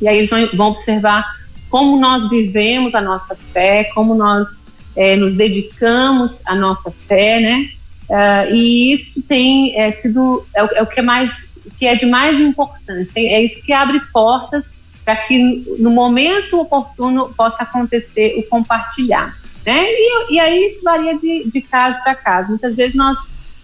[0.00, 1.24] e aí eles vão, vão observar
[1.70, 4.62] como nós vivemos a nossa fé, como nós
[4.96, 7.68] é, nos dedicamos à nossa fé, né?
[8.08, 12.06] Uh, e isso tem é, sido é, é, o que é mais que é de
[12.06, 13.10] mais importante.
[13.16, 14.70] É isso que abre portas
[15.04, 19.84] para que no momento oportuno possa acontecer o compartilhar, né?
[19.86, 22.48] E, e aí isso varia de, de caso para caso.
[22.50, 23.16] Muitas vezes nós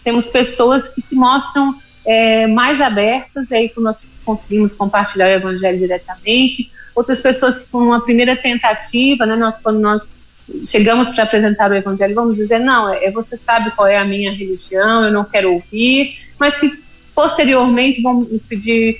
[0.02, 1.74] temos pessoas que se mostram
[2.06, 6.70] é, mais abertas, e aí nós conseguimos compartilhar o evangelho diretamente.
[6.94, 10.16] Outras pessoas que, com uma primeira tentativa, né, nós, quando nós
[10.64, 14.04] chegamos para apresentar o evangelho, vamos dizer, não, é, é, você sabe qual é a
[14.04, 16.72] minha religião, eu não quero ouvir, mas que
[17.14, 18.98] posteriormente vão nos pedir,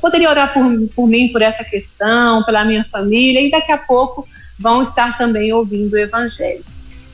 [0.00, 4.28] poderia orar por, por mim, por essa questão, pela minha família, e daqui a pouco
[4.60, 6.62] vão estar também ouvindo o evangelho.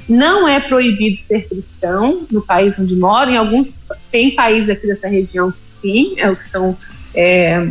[0.09, 3.81] Não é proibido ser cristão no país onde moro, em alguns,
[4.11, 6.77] tem países aqui dessa região que sim, é o que são
[7.15, 7.69] é,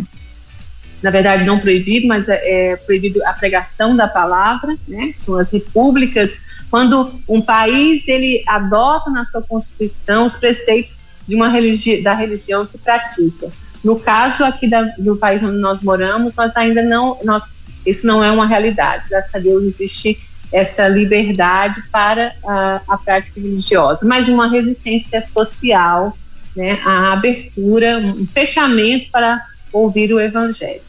[1.01, 5.11] na verdade não proibido, mas é, é, proibido a pregação da palavra, né?
[5.23, 6.39] São as repúblicas.
[6.69, 12.65] Quando um país ele adota na sua constituição os preceitos de uma religi da religião
[12.65, 13.51] que pratica.
[13.83, 17.43] No caso aqui da, do país onde nós moramos, nós ainda não, nós,
[17.85, 19.05] isso não é uma realidade.
[19.09, 20.19] Graças a Deus existe
[20.51, 26.17] essa liberdade para a, a prática religiosa, mas uma resistência social,
[26.55, 29.41] né, a abertura, um fechamento para
[29.73, 30.81] ouvir o evangelho.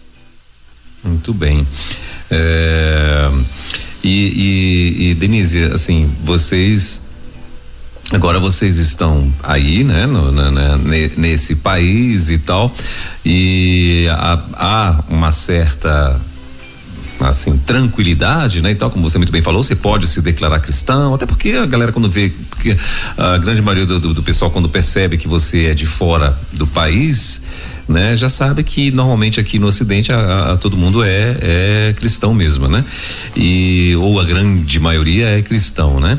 [1.03, 1.67] Muito bem.
[2.31, 3.29] É,
[4.03, 7.07] e, e, e, Denise, assim, vocês
[8.13, 10.31] agora vocês estão aí, né, no,
[11.17, 12.73] nesse país e tal,
[13.25, 16.21] e há, há uma certa
[17.29, 18.73] assim, tranquilidade, né?
[18.73, 21.67] E tal, como você muito bem falou, você pode se declarar cristão, até porque a
[21.67, 22.33] galera quando vê,
[23.17, 26.67] a grande maioria do, do, do pessoal quando percebe que você é de fora do
[26.67, 27.43] país,
[27.89, 32.35] né, já sabe que normalmente aqui no Ocidente a, a, todo mundo é, é cristão
[32.35, 32.85] mesmo, né?
[33.37, 36.19] E ou a grande maioria é cristão, né?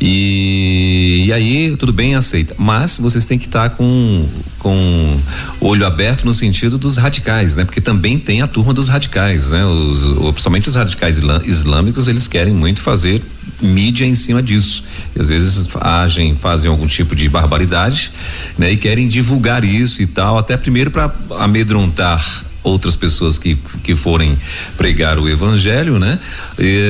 [0.00, 2.54] E, e aí, tudo bem, aceita.
[2.56, 4.26] Mas vocês têm que estar tá com,
[4.58, 5.18] com
[5.60, 7.64] olho aberto no sentido dos radicais, né?
[7.64, 9.64] Porque também tem a turma dos radicais, né?
[9.64, 13.22] Os, principalmente os radicais islâmicos, eles querem muito fazer
[13.60, 14.84] mídia em cima disso.
[15.14, 18.12] E às vezes agem, fazem algum tipo de barbaridade,
[18.56, 18.72] né?
[18.72, 24.36] E querem divulgar isso e tal, até primeiro para amedrontar outras pessoas que, que forem
[24.76, 26.18] pregar o evangelho, né?
[26.58, 26.80] E,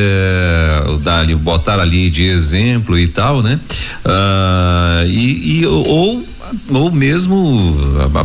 [1.03, 3.59] dar ali, botar ali de exemplo e tal, né?
[4.05, 6.27] Ah, e, e ou
[6.71, 7.77] ou mesmo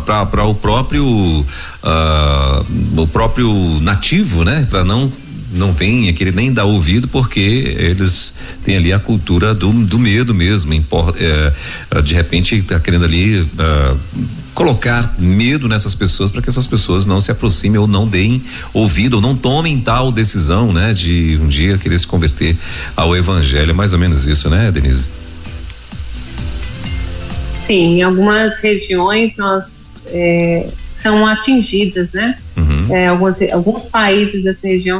[0.05, 3.51] para o próprio uh, o próprio
[3.81, 4.65] nativo, né?
[4.69, 5.09] Para não
[5.53, 8.33] não venha querer nem dar ouvido porque eles
[8.65, 13.97] têm ali a cultura do, do medo mesmo, é, de repente está querendo ali uh,
[14.53, 18.41] colocar medo nessas pessoas para que essas pessoas não se aproximem ou não deem
[18.73, 20.93] ouvido ou não tomem tal decisão, né?
[20.93, 22.57] De um dia querer se converter
[22.95, 25.09] ao evangelho, é mais ou menos isso, né, Denise?
[27.65, 29.63] Sim, em algumas regiões nós
[30.07, 30.67] é,
[31.03, 32.37] são atingidas, né?
[32.57, 32.87] Uhum.
[32.89, 34.99] É, alguns, alguns países dessa região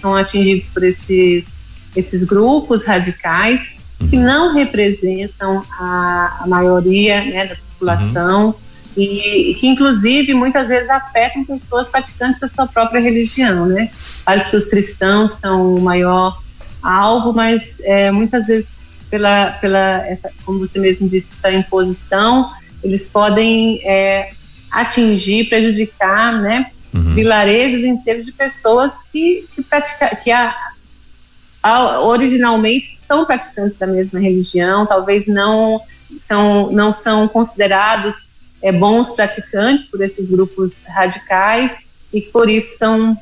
[0.00, 1.56] são atingidos por esses,
[1.94, 4.08] esses grupos radicais uhum.
[4.08, 8.46] que não representam a, a maioria né, da população.
[8.46, 13.90] Uhum e, que inclusive muitas vezes afetam pessoas praticantes da sua própria religião, né?
[14.24, 16.36] Claro que os cristãos são o maior
[16.82, 18.68] alvo, mas é, muitas vezes
[19.08, 22.50] pela, pela essa, como você mesmo disse, essa imposição,
[22.82, 24.30] eles podem é,
[24.70, 26.70] atingir, prejudicar, né?
[26.92, 27.14] Uhum.
[27.14, 30.54] Vilarejos inteiros de pessoas que, que, pratica, que a,
[31.62, 35.80] a, originalmente são praticantes da mesma religião, talvez não
[36.20, 43.16] são, não são considerados é, bons praticantes por esses grupos radicais e por isso são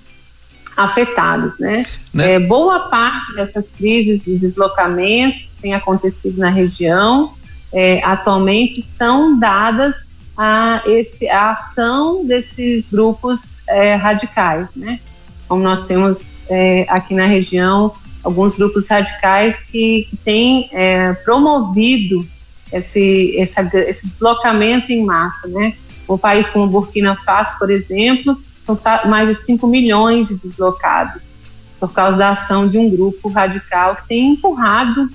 [0.76, 1.84] afetados, né?
[2.14, 2.34] né?
[2.34, 7.34] É, boa parte dessas crises de deslocamento que tem acontecido na região
[7.72, 10.07] é, atualmente são dadas
[10.38, 15.00] a, esse, a ação desses grupos é, radicais, né?
[15.48, 22.24] Como nós temos é, aqui na região alguns grupos radicais que, que têm é, promovido
[22.72, 25.74] esse, esse, esse deslocamento em massa, né?
[26.08, 31.38] Um país como Burkina Faso, por exemplo, são mais de 5 milhões de deslocados
[31.80, 35.08] por causa da ação de um grupo radical que tem empurrado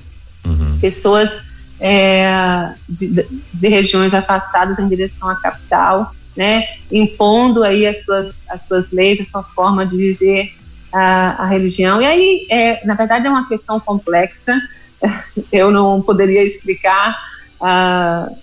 [0.46, 0.78] uhum.
[0.80, 1.53] pessoas
[1.86, 8.64] é, de, de, regiões afastadas em direção à capital, né, impondo aí as suas, as
[8.64, 10.54] suas leis, a sua forma de viver
[10.94, 12.02] a, a religião.
[12.02, 14.58] E aí, é, na verdade, é uma questão complexa,
[15.52, 17.22] eu não poderia explicar
[17.60, 18.34] uh,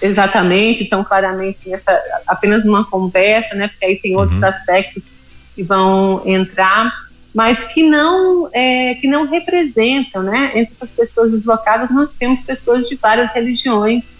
[0.00, 1.92] exatamente, tão claramente nessa
[2.26, 3.68] apenas numa conversa, né?
[3.68, 4.48] Porque aí tem outros uhum.
[4.48, 5.04] aspectos
[5.54, 6.90] que vão entrar,
[7.34, 10.52] mas que não é, que não representam, né?
[10.54, 14.18] Entre essas pessoas deslocadas nós temos pessoas de várias religiões.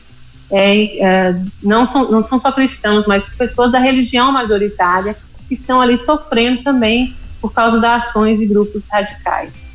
[0.50, 5.14] É, é, não, são, não são só cristãos, mas pessoas da religião majoritária
[5.46, 9.68] que estão ali sofrendo também por causa das ações de grupos radicais.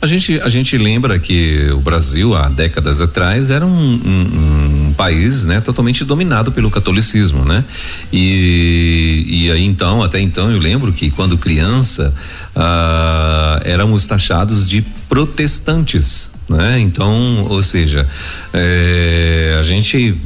[0.00, 4.79] A gente, a gente lembra que o Brasil, há décadas atrás, era um, um, um
[4.90, 7.64] país né, totalmente dominado pelo catolicismo, né?
[8.12, 12.14] E, e aí então, até então, eu lembro que quando criança,
[12.54, 16.78] ah, éramos taxados de protestantes, né?
[16.80, 18.08] Então, ou seja,
[18.52, 20.16] é, a gente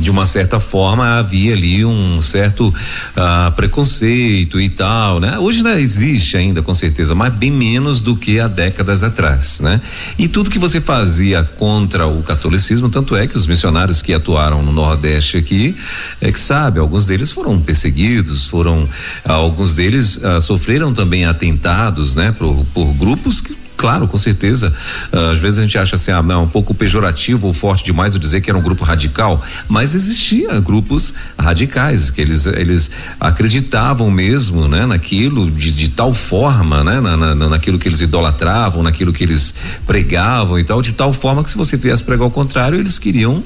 [0.00, 2.72] de uma certa forma havia ali um certo
[3.14, 5.38] ah, preconceito e tal, né?
[5.38, 9.80] Hoje não existe ainda com certeza, mas bem menos do que há décadas atrás, né?
[10.18, 14.62] E tudo que você fazia contra o catolicismo, tanto é que os missionários que atuaram
[14.62, 15.76] no Nordeste aqui,
[16.20, 18.88] é que sabe, alguns deles foram perseguidos, foram
[19.24, 22.34] alguns deles ah, sofreram também atentados, né?
[22.38, 24.72] Por, por grupos que Claro, com certeza.
[25.12, 28.14] Uh, às vezes a gente acha assim, ah, não, um pouco pejorativo ou forte demais
[28.14, 34.10] eu dizer que era um grupo radical, mas existia grupos radicais que eles eles acreditavam
[34.10, 39.12] mesmo, né, naquilo de, de tal forma, né, na, na, naquilo que eles idolatravam, naquilo
[39.12, 39.54] que eles
[39.86, 43.42] pregavam e tal, de tal forma que se você viesse pregar o contrário, eles queriam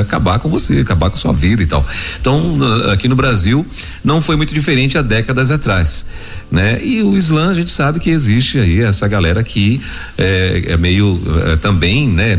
[0.00, 1.84] acabar com você, acabar com sua vida e tal.
[2.20, 2.58] Então,
[2.92, 3.66] aqui no Brasil
[4.04, 6.06] não foi muito diferente há décadas atrás
[6.52, 6.78] né?
[6.84, 9.80] E o Islã a gente sabe que existe aí essa galera que
[10.18, 12.38] é, é meio é, também, né?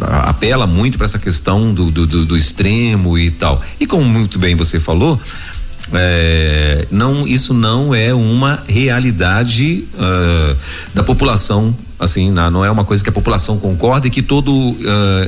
[0.00, 3.62] Apela muito para essa questão do, do, do, do extremo e tal.
[3.78, 5.20] E como muito bem você falou,
[5.92, 10.56] é, não isso não é uma realidade uh,
[10.92, 14.76] da população assim, não é uma coisa que a população concorda e que todo uh,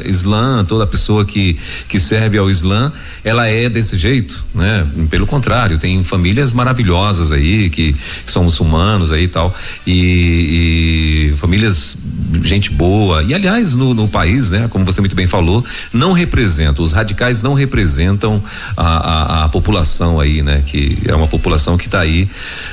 [0.07, 2.91] Islã, toda pessoa que que serve ao Islã,
[3.23, 4.87] ela é desse jeito, né?
[5.11, 9.55] Pelo contrário, tem famílias maravilhosas aí que, que são muçulmanos aí tal
[9.87, 11.97] e, e, famílias
[12.43, 14.67] gente boa e aliás no, no, país, né?
[14.69, 15.63] Como você muito bem falou,
[15.93, 18.43] não representam os radicais não representam
[18.75, 20.63] a, a, a população aí, né?
[20.65, 22.27] Que é uma população que está aí,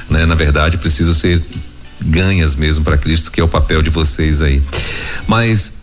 [0.09, 0.25] né?
[0.25, 1.43] Na verdade precisa ser
[2.05, 4.61] ganhas mesmo para Cristo, que é o papel de vocês aí.
[5.27, 5.79] Mas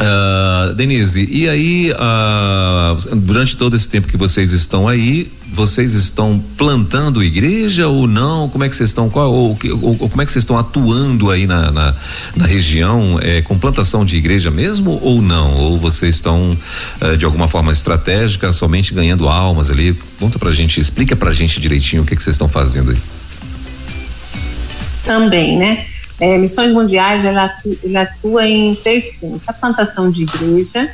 [0.00, 6.42] Uh, Denise, e aí, uh, durante todo esse tempo que vocês estão aí, vocês estão
[6.56, 8.48] plantando igreja ou não?
[8.48, 11.30] Como é que vocês estão, qual, ou, ou, ou como é que vocês estão atuando
[11.30, 11.94] aí na, na,
[12.34, 15.54] na, região, é, com plantação de igreja mesmo ou não?
[15.56, 16.56] Ou vocês estão,
[17.02, 19.94] uh, de alguma forma estratégica, somente ganhando almas ali?
[20.18, 23.19] Conta pra gente, explica pra gente direitinho o que, que vocês estão fazendo aí
[25.10, 25.84] também, né?
[26.20, 29.48] É, Missões Mundiais, ela atua, ela atua em três frentes.
[29.48, 30.88] A plantação de igreja,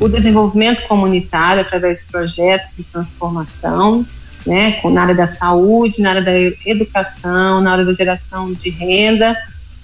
[0.00, 4.04] o desenvolvimento comunitário através de projetos de transformação,
[4.44, 6.32] né, na área da saúde, na área da
[6.66, 9.36] educação, na área da geração de renda,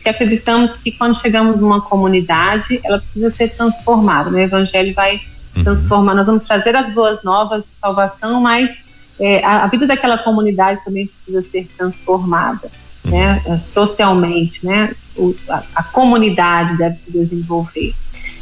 [0.02, 4.28] que acreditamos que quando chegamos numa comunidade, ela precisa ser transformada.
[4.28, 4.40] Né?
[4.40, 5.20] O Evangelho vai
[5.56, 5.62] uhum.
[5.62, 6.16] transformar.
[6.16, 8.84] Nós vamos trazer as boas novas, salvação, mas
[9.20, 12.68] é, a, a vida daquela comunidade também precisa ser transformada
[13.08, 17.94] né, socialmente, né, o, a, a, comunidade deve se desenvolver.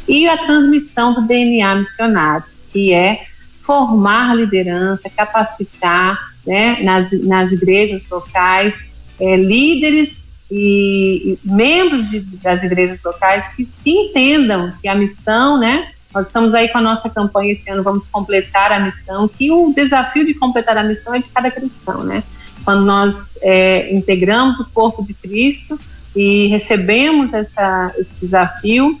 [0.07, 3.25] E a transmissão do DNA missionário, que é
[3.63, 8.89] formar liderança, capacitar né, nas, nas igrejas locais
[9.19, 15.89] é, líderes e, e membros de, das igrejas locais que, entendam que a missão, né,
[16.13, 19.73] nós estamos aí com a nossa campanha esse ano, vamos completar a missão, que o
[19.73, 22.23] desafio de completar a missão é de cada cristão, né?
[22.63, 25.79] Quando nós é, integramos o corpo de Cristo
[26.15, 28.99] e recebemos essa, esse desafio,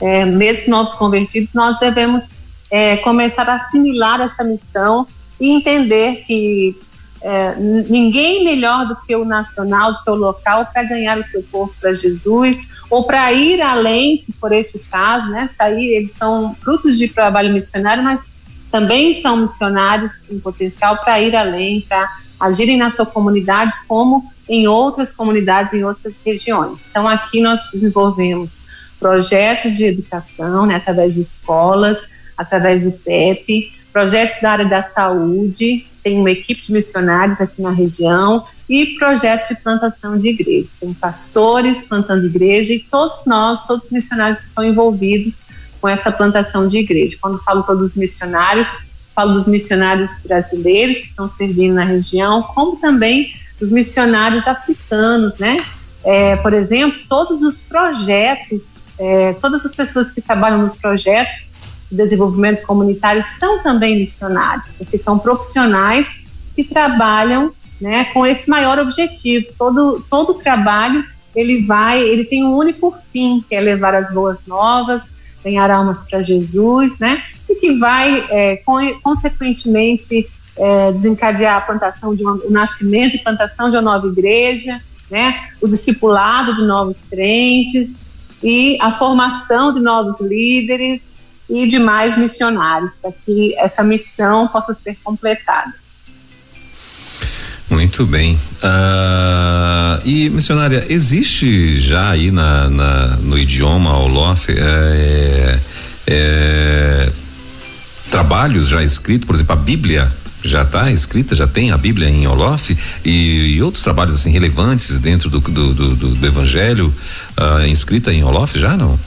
[0.00, 2.30] é, mesmo nossos convertidos, nós devemos
[2.70, 5.06] é, começar a assimilar essa missão
[5.40, 6.76] e entender que
[7.22, 11.42] é, ninguém melhor do que o nacional, do que o local, para ganhar o seu
[11.44, 15.48] corpo para Jesus ou para ir além, se for esse o caso, né?
[15.56, 18.24] Sair, eles são frutos de trabalho missionário, mas
[18.70, 22.10] também são missionários em potencial para ir além, para
[22.42, 26.78] agirem na sua comunidade como em outras comunidades, em outras regiões.
[26.90, 28.50] Então, aqui nós desenvolvemos
[28.98, 31.98] projetos de educação, né, através de escolas,
[32.36, 37.70] através do PEP, projetos da área da saúde, tem uma equipe de missionários aqui na
[37.70, 40.70] região e projetos de plantação de igreja.
[40.80, 45.38] Tem pastores plantando igreja e todos nós, todos os missionários estão envolvidos
[45.80, 47.16] com essa plantação de igreja.
[47.20, 48.66] Quando falo todos os missionários,
[49.14, 55.56] falo dos missionários brasileiros que estão servindo na região, como também dos missionários africanos, né?
[56.04, 61.50] É, por exemplo, todos os projetos, é, todas as pessoas que trabalham nos projetos
[61.90, 66.06] de desenvolvimento comunitário são também missionários, porque são profissionais
[66.56, 69.46] que trabalham né, com esse maior objetivo.
[69.58, 71.04] Todo, todo trabalho
[71.34, 75.02] ele vai, ele tem um único fim, que é levar as boas novas,
[75.44, 77.22] ganhar almas para Jesus, né?
[77.52, 78.62] E que vai, é,
[79.02, 84.80] consequentemente, é, desencadear a plantação de uma, o nascimento e plantação de uma nova igreja,
[85.10, 88.02] né, o discipulado de novos crentes
[88.42, 91.12] e a formação de novos líderes
[91.48, 95.72] e de mais missionários, para que essa missão possa ser completada.
[97.68, 98.38] Muito bem.
[98.62, 105.58] Uh, e, missionária, existe já aí na, na no idioma Olof é,
[106.06, 107.12] é,
[108.12, 110.12] trabalhos já escritos, por exemplo, a Bíblia
[110.44, 114.98] já está escrita, já tem a Bíblia em Olof e, e, outros trabalhos assim relevantes
[114.98, 116.92] dentro do, do, do, do Evangelho
[117.40, 118.98] uh, inscrita em Olof já não?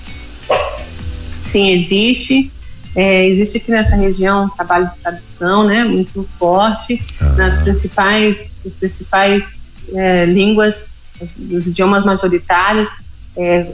[1.52, 2.52] Sim, existe.
[2.96, 7.26] É, existe aqui nessa região um trabalho de tradução, né, muito forte ah.
[7.38, 9.60] nas principais, as principais
[9.94, 10.92] é, línguas,
[11.38, 12.88] dos idiomas majoritários.
[13.38, 13.68] É,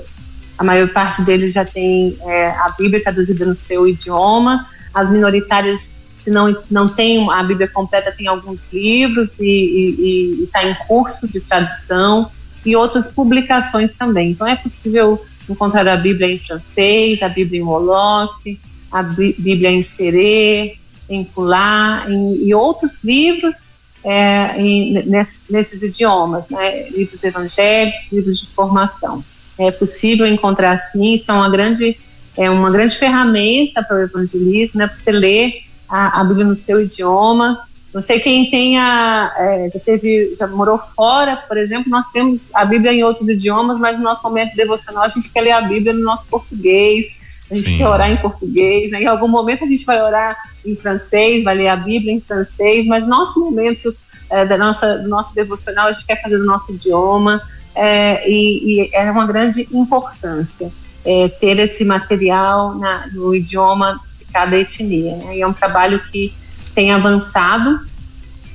[0.62, 5.96] a maior parte deles já tem é, a Bíblia traduzida no seu idioma as minoritárias,
[6.24, 11.40] se não, não tem a Bíblia completa, tem alguns livros e está em curso de
[11.40, 12.30] tradução
[12.64, 14.30] e outras publicações também.
[14.30, 18.60] Então é possível encontrar a Bíblia em francês, a Bíblia em Wolof,
[18.92, 20.76] a Bíblia em Serê,
[21.10, 23.66] em Pulá e outros livros
[24.04, 26.88] é, em, nesses, nesses, idiomas, né?
[26.90, 29.24] livros evangélicos, livros de formação.
[29.68, 31.98] É possível encontrar sim, isso é uma grande
[32.38, 35.54] é uma grande ferramenta para o evangelismo, né, para você ler
[35.90, 37.60] a, a Bíblia no seu idioma
[37.94, 42.64] Não sei quem tenha, é, já teve, já morou fora, por exemplo, nós temos a
[42.64, 45.94] Bíblia em outros idiomas, mas no nosso momento devocional a gente quer ler a Bíblia
[45.94, 47.08] no nosso português,
[47.50, 47.78] a gente Sim.
[47.78, 49.04] quer orar em português, né?
[49.04, 52.88] em algum momento a gente vai orar em francês, vai ler a Bíblia em francês,
[52.88, 53.94] mas nosso momento
[54.30, 57.42] é, da nossa, do nosso devocional a gente quer fazer no nosso idioma,
[57.76, 60.72] é, e, e, é uma grande importância
[61.06, 65.16] é, ter esse material na, no idioma de cada etnia.
[65.16, 65.38] Né?
[65.38, 66.34] E é um trabalho que
[66.76, 67.80] tem avançado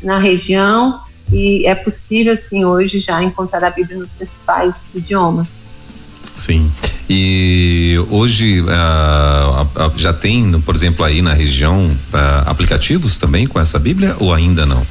[0.03, 1.01] na região
[1.33, 5.67] e é possível, assim, hoje já encontrar a Bíblia nos principais idiomas.
[6.25, 6.71] Sim.
[7.09, 13.79] E hoje uh, já tem, por exemplo, aí na região, uh, aplicativos também com essa
[13.79, 14.85] Bíblia ou ainda não?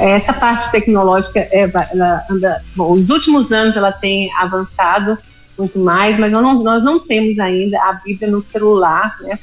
[0.00, 5.18] Essa parte tecnológica, é, ela anda, bom, os últimos anos ela tem avançado
[5.58, 9.38] muito mais, mas nós não, nós não temos ainda a Bíblia no celular, né,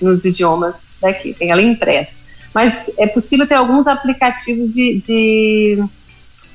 [0.00, 2.20] nos idiomas daqui, tem ela impressa.
[2.54, 5.84] Mas é possível ter alguns aplicativos de, de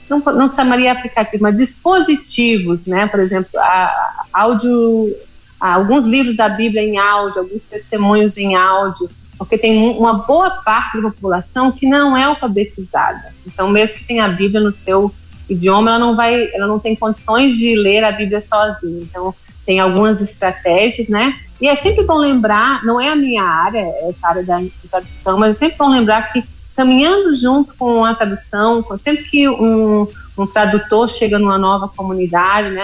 [0.10, 3.08] não, não chamaria aplicativo, mas dispositivos, né?
[3.08, 5.16] Por exemplo, a, áudio,
[5.60, 10.50] a, alguns livros da Bíblia em áudio, alguns testemunhos em áudio, porque tem uma boa
[10.50, 13.34] parte da população que não é alfabetizada.
[13.46, 15.14] Então, mesmo que tenha a Bíblia no seu
[15.50, 19.04] idioma, ela não vai, ela não tem condições de ler a Bíblia sozinha.
[19.04, 19.34] Então,
[19.66, 21.40] tem algumas estratégias, né?
[21.60, 25.56] E é sempre bom lembrar, não é a minha área, essa área da tradução, mas
[25.56, 26.44] é sempre bom lembrar que
[26.76, 30.08] caminhando junto com a tradução, sempre que um,
[30.38, 32.84] um tradutor chega numa nova comunidade, né,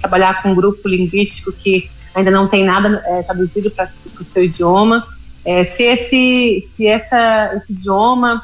[0.00, 4.44] trabalhar com um grupo linguístico que ainda não tem nada é, traduzido para o seu
[4.44, 5.06] idioma,
[5.44, 8.42] é, se esse, se essa, esse idioma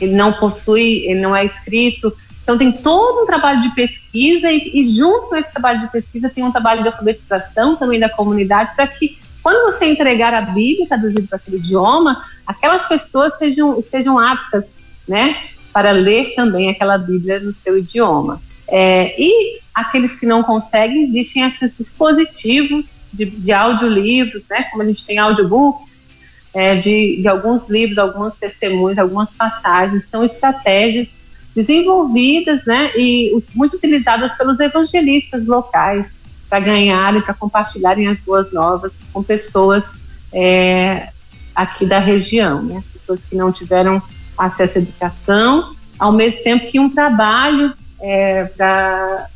[0.00, 2.12] ele não possui, ele não é escrito,
[2.42, 6.28] então tem todo um trabalho de pesquisa e, e junto com esse trabalho de pesquisa
[6.28, 10.86] tem um trabalho de alfabetização também da comunidade para que quando você entregar a Bíblia
[10.86, 14.74] traduzida para aquele idioma, aquelas pessoas sejam, sejam aptas,
[15.06, 15.36] né,
[15.72, 18.40] para ler também aquela Bíblia no seu idioma.
[18.68, 24.86] É, e aqueles que não conseguem, existem esses dispositivos de, de audiolivros, né, como a
[24.86, 25.91] gente tem audiobooks,
[26.54, 31.08] é, de, de alguns livros, alguns testemunhos, algumas passagens, são estratégias
[31.54, 36.12] desenvolvidas né, e muito utilizadas pelos evangelistas locais
[36.48, 39.84] para ganharem, para compartilharem as boas novas com pessoas
[40.32, 41.08] é,
[41.54, 44.02] aqui da região, né, pessoas que não tiveram
[44.36, 49.26] acesso à educação, ao mesmo tempo que um trabalho é, para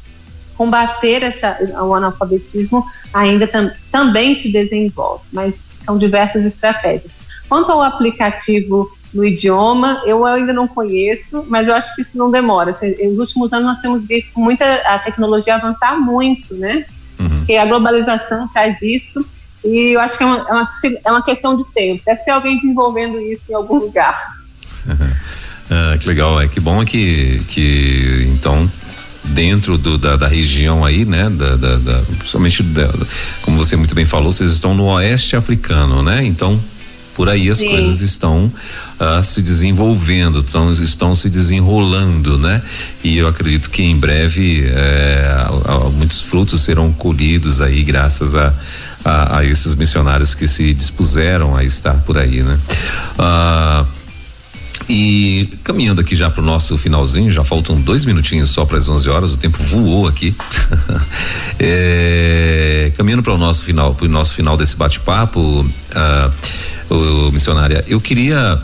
[0.57, 7.12] combater essa, o analfabetismo ainda tam, também se desenvolve, mas são diversas estratégias.
[7.49, 12.30] Quanto ao aplicativo no idioma, eu ainda não conheço, mas eu acho que isso não
[12.30, 12.72] demora.
[12.72, 16.84] Assim, nos últimos anos nós temos visto muita a tecnologia avançar muito, né?
[17.18, 17.28] Uhum.
[17.28, 19.24] Porque a globalização traz isso
[19.64, 20.68] e eu acho que é uma, é uma,
[21.05, 22.03] é uma questão de tempo.
[22.05, 24.37] Deve ter alguém desenvolvendo isso em algum lugar.
[25.70, 28.68] ah, que legal, é que bom que, que então
[29.29, 31.29] dentro do, da, da, região aí, né?
[31.31, 32.93] Da, da, da principalmente, da,
[33.43, 36.24] como você muito bem falou, vocês estão no oeste africano, né?
[36.24, 36.61] Então,
[37.16, 37.70] por aí as Sim.
[37.70, 38.53] coisas estão
[39.01, 42.61] uh, se desenvolvendo, estão, estão se desenrolando, né?
[43.03, 45.47] E eu acredito que em breve eh,
[45.95, 48.53] muitos frutos serão colhidos aí graças a,
[49.03, 52.59] a, a, esses missionários que se dispuseram a estar por aí, né?
[53.18, 53.95] Uh,
[54.89, 58.89] e caminhando aqui já para o nosso finalzinho, já faltam dois minutinhos só para as
[58.89, 60.35] 11 horas, o tempo voou aqui.
[61.59, 65.41] é, caminhando para o nosso final, para o nosso final desse bate-papo,
[66.91, 68.61] uh, missionária, eu queria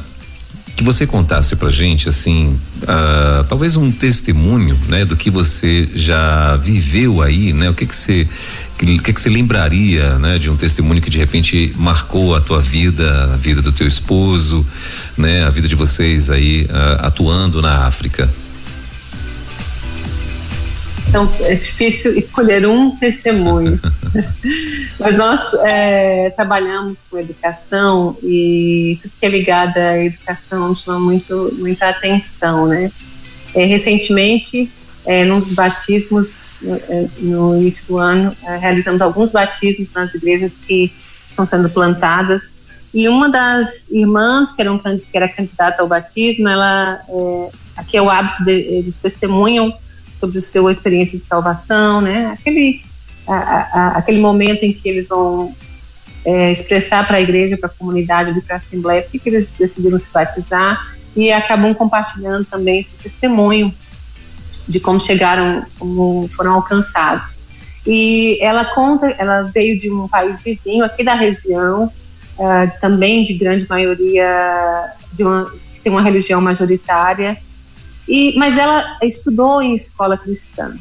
[0.76, 6.56] que você contasse pra gente assim, uh, talvez um testemunho, né, do que você já
[6.56, 7.68] viveu aí, né?
[7.70, 8.26] O que que você
[8.82, 12.60] o que, que você lembraria, né, de um testemunho que de repente marcou a tua
[12.60, 14.66] vida, a vida do teu esposo,
[15.16, 18.28] né, a vida de vocês aí uh, atuando na África?
[21.08, 23.78] Então é difícil escolher um testemunho,
[24.98, 31.54] mas nós é, trabalhamos com educação e tudo que é ligado à educação chama muito
[31.58, 32.90] muita atenção, né?
[33.54, 34.70] É, recentemente,
[35.04, 36.41] é, nos batismos é,
[37.18, 40.92] no início do ano, é, realizamos alguns batismos nas igrejas que
[41.28, 42.54] estão sendo plantadas.
[42.94, 47.96] E uma das irmãs, que era, um, que era candidata ao batismo, ela, é, aqui
[47.96, 49.72] é o hábito, de, eles testemunham
[50.12, 52.36] sobre a sua experiência de salvação, né?
[52.38, 52.82] Aquele,
[53.26, 55.54] a, a, aquele momento em que eles vão
[56.24, 60.06] é, expressar para a igreja, para a comunidade, para a assembleia, porque eles decidiram se
[60.12, 63.72] batizar e acabam compartilhando também esse testemunho
[64.68, 67.36] de como chegaram, como foram alcançados.
[67.86, 71.84] E ela conta, ela veio de um país vizinho aqui da região,
[72.38, 75.50] uh, também de grande maioria de uma
[75.82, 77.36] tem uma religião majoritária
[78.06, 80.76] e mas ela estudou em escola cristã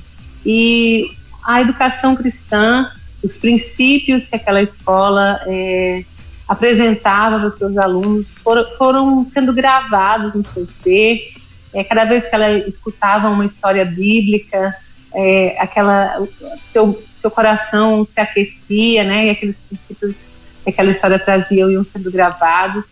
[0.45, 1.09] e
[1.43, 2.88] a educação cristã
[3.23, 6.03] os princípios que aquela escola é,
[6.47, 11.34] apresentava para os seus alunos foram, foram, sendo gravados no seu ser.
[11.74, 14.76] É, cada vez que ela escutava uma história bíblica,
[15.13, 16.26] é, aquela
[16.57, 19.28] seu seu coração se aquecia, né?
[19.28, 20.26] E aqueles princípios
[20.63, 22.86] que aquela história trazia iam sendo gravados.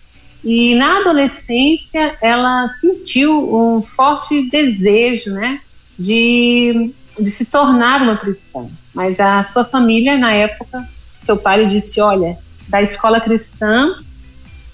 [0.44, 5.60] E na adolescência ela sentiu um forte desejo, né?
[5.98, 8.66] De, de se tornar uma cristã.
[8.94, 10.88] Mas a sua família, na época,
[11.26, 13.94] seu pai disse: Olha, da escola cristã,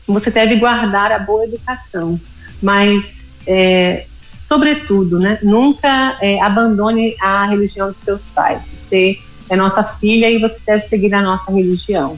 [0.07, 2.19] você deve guardar a boa educação,
[2.61, 4.05] mas, é,
[4.37, 8.63] sobretudo, né, nunca é, abandone a religião dos seus pais.
[8.65, 9.17] Você
[9.49, 12.17] é nossa filha e você deve seguir a nossa religião.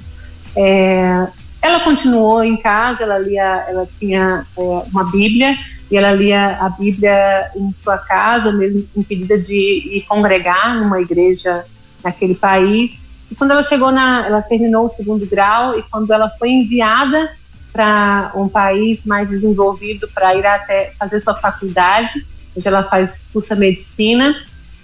[0.56, 1.28] É,
[1.62, 4.62] ela continuou em casa, ela lia, ela tinha é,
[4.92, 5.58] uma Bíblia
[5.90, 11.66] e ela lia a Bíblia em sua casa, mesmo impedida de ir congregar numa igreja
[12.04, 13.08] naquele país.
[13.32, 17.30] E quando ela chegou na, ela terminou o segundo grau e quando ela foi enviada
[17.78, 22.26] para um país mais desenvolvido para ir até fazer sua faculdade,
[22.58, 24.36] onde ela faz curso de medicina,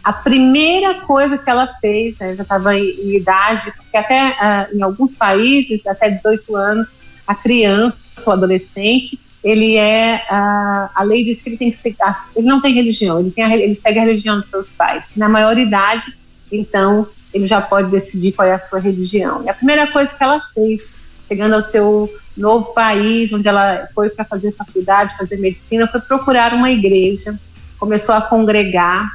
[0.03, 4.83] a primeira coisa que ela fez, né, já estava em, idade, porque até uh, em
[4.83, 6.93] alguns países, até 18 anos,
[7.25, 11.95] a criança, o adolescente, ele é, uh, a lei diz que ele tem que ser,
[12.35, 15.09] ele não tem religião, ele, tem a, ele segue a religião dos seus pais.
[15.15, 16.13] Na maioridade,
[16.51, 19.43] então, ele já pode decidir qual é a sua religião.
[19.43, 20.92] E a primeira coisa que ela fez,
[21.27, 26.53] chegando ao seu novo país, onde ela foi para fazer faculdade, fazer medicina, foi procurar
[26.53, 27.37] uma igreja,
[27.77, 29.09] começou a congregar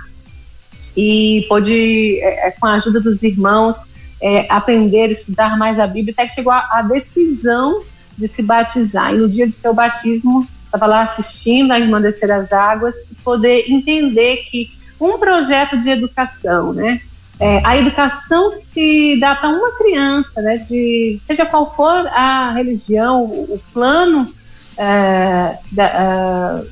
[0.96, 3.88] e pôde, é, é com a ajuda dos irmãos,
[4.20, 7.82] é, aprender, estudar mais a Bíblia, até chegou à decisão
[8.16, 9.14] de se batizar.
[9.14, 13.14] E no dia do seu batismo, estava lá assistindo a irmã descer as águas e
[13.22, 17.00] poder entender que um projeto de educação, né,
[17.41, 22.53] é, a educação que se dá para uma criança, né, de, seja qual for a
[22.53, 24.32] religião, o, plano,
[24.76, 26.68] é, da, uh,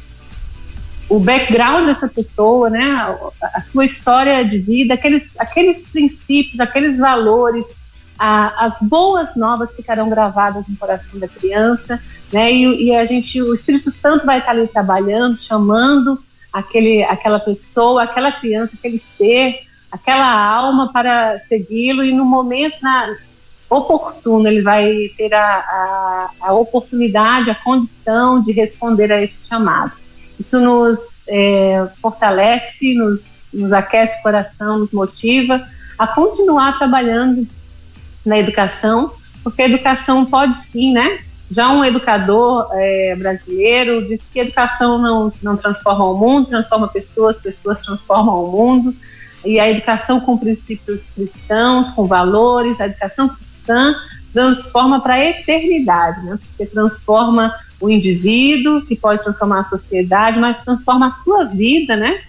[1.09, 3.17] o background dessa pessoa, né, a,
[3.55, 7.67] a, sua história de vida, aqueles, aqueles princípios, aqueles valores,
[8.19, 12.03] a, as boas novas ficarão gravadas no coração da criança,
[12.33, 16.19] né, e, e a gente, o Espírito Santo vai estar ali trabalhando, chamando
[16.53, 23.15] aquele, aquela pessoa, aquela criança, aquele ser aquela alma para segui-lo e no momento na,
[23.69, 29.93] oportuno ele vai ter a, a, a, oportunidade, a condição de responder a esse chamado.
[30.39, 35.67] Isso nos é, fortalece, nos, nos aquece o coração, nos motiva
[35.99, 37.47] a continuar trabalhando
[38.25, 39.13] na educação,
[39.43, 41.21] porque a educação pode sim, né?
[41.49, 46.89] Já um educador é, brasileiro disse que a educação não, não transforma o mundo, transforma
[46.89, 48.95] pessoas, pessoas transformam o mundo
[49.47, 53.95] e a educação com princípios cristãos, com valores, a educação cristã
[54.33, 56.39] transforma para a eternidade, né?
[56.47, 62.21] Porque transforma o indivíduo, que pode transformar a sociedade, mas transforma a sua vida, né?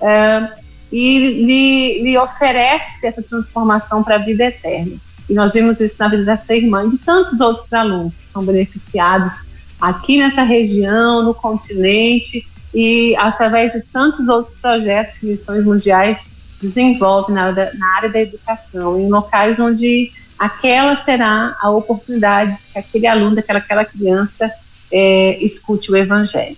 [0.00, 0.52] É,
[0.92, 4.96] e lhe, lhe, oferece essa transformação para a vida eterna.
[5.28, 8.44] E nós vimos isso na vida dessa irmã e de tantos outros alunos que são
[8.44, 9.48] beneficiados
[9.80, 17.52] aqui nessa região, no continente e através de tantos outros projetos missões mundiais desenvolve na,
[17.52, 23.38] na área da educação, em locais onde aquela será a oportunidade de que aquele aluno,
[23.38, 24.50] aquela, aquela criança
[24.92, 26.56] é, escute o evangelho.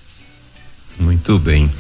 [0.99, 1.71] Muito bem.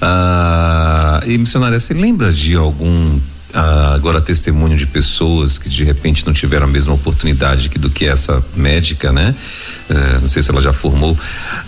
[0.00, 3.20] Ah, e missionária, você lembra de algum
[3.54, 7.90] ah, agora testemunho de pessoas que de repente não tiveram a mesma oportunidade que, do
[7.90, 9.34] que essa médica, né?
[9.90, 11.18] Eh, não sei se ela já formou,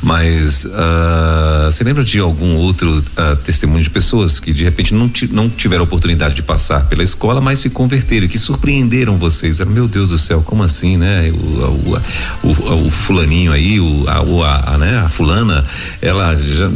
[0.02, 5.10] mas ah, você lembra de algum outro ah, testemunho de pessoas que de repente não,
[5.30, 9.60] não tiveram oportunidade de passar pela escola, mas se converteram, que surpreenderam vocês?
[9.60, 11.30] Meu Deus do céu, como assim, né?
[11.30, 12.00] O,
[12.42, 14.98] o, o, o fulaninho aí, o, a, a, né?
[14.98, 15.64] a fulana,
[16.00, 16.70] ela já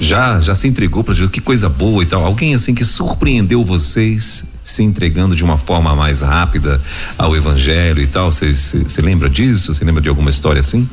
[0.00, 2.24] já já se entregou para Jesus, que coisa boa e tal.
[2.24, 6.80] Alguém assim que surpreendeu vocês se entregando de uma forma mais rápida
[7.16, 8.30] ao evangelho e tal.
[8.30, 9.74] Você lembra disso?
[9.74, 10.88] Você lembra de alguma história assim?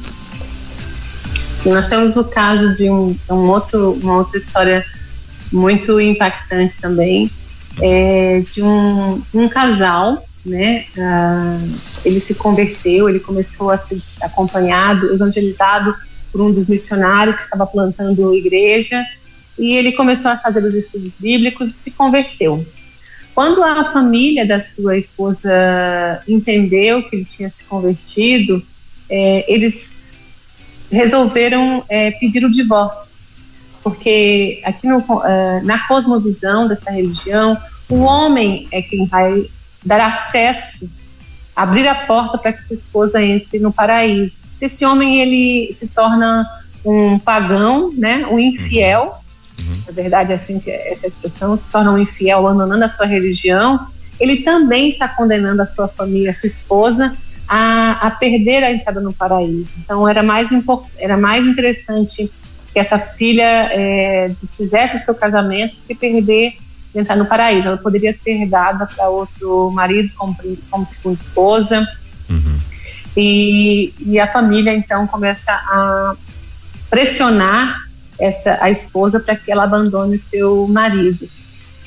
[1.61, 4.85] Sim, nós temos o caso de um, um outro, uma outra história
[5.51, 7.29] muito impactante também,
[7.81, 10.85] é, de um, um casal, né?
[10.97, 11.59] Ah,
[12.03, 15.93] ele se converteu, ele começou a ser acompanhado, evangelizado
[16.35, 19.01] por um dos missionários que estava plantando igreja
[19.57, 22.65] e ele começou a fazer os estudos bíblicos e se converteu.
[23.33, 25.49] Quando a família da sua esposa
[26.27, 28.61] entendeu que ele tinha se convertido,
[29.09, 30.17] é, eles
[30.91, 33.15] resolveram é, pedir o divórcio,
[33.81, 37.57] porque aqui no, uh, na cosmovisão dessa religião,
[37.87, 39.45] o homem é quem vai
[39.85, 40.89] dar acesso,
[41.55, 44.41] abrir a porta para que sua esposa entre no paraíso.
[44.45, 46.45] Se esse homem ele se torna
[46.83, 49.15] um pagão, né, um infiel,
[49.59, 49.83] uhum.
[49.87, 53.79] na verdade é assim que essa expressão se torna um infiel abandonando a sua religião,
[54.19, 57.15] ele também está condenando a sua família, a sua esposa
[57.47, 59.73] a, a perder a entrada no paraíso.
[59.79, 60.49] Então era mais
[60.97, 62.29] era mais interessante
[62.73, 66.53] que essa filha é, desfizesse o seu casamento que perder
[66.95, 67.67] de entrar no paraíso.
[67.67, 70.35] Ela poderia ser dada para outro marido como,
[70.71, 71.85] como se fosse esposa.
[72.29, 72.57] Uhum.
[73.17, 76.15] E, e a família então começa a
[76.89, 77.81] pressionar
[78.17, 81.27] essa, a esposa para que ela abandone o seu marido.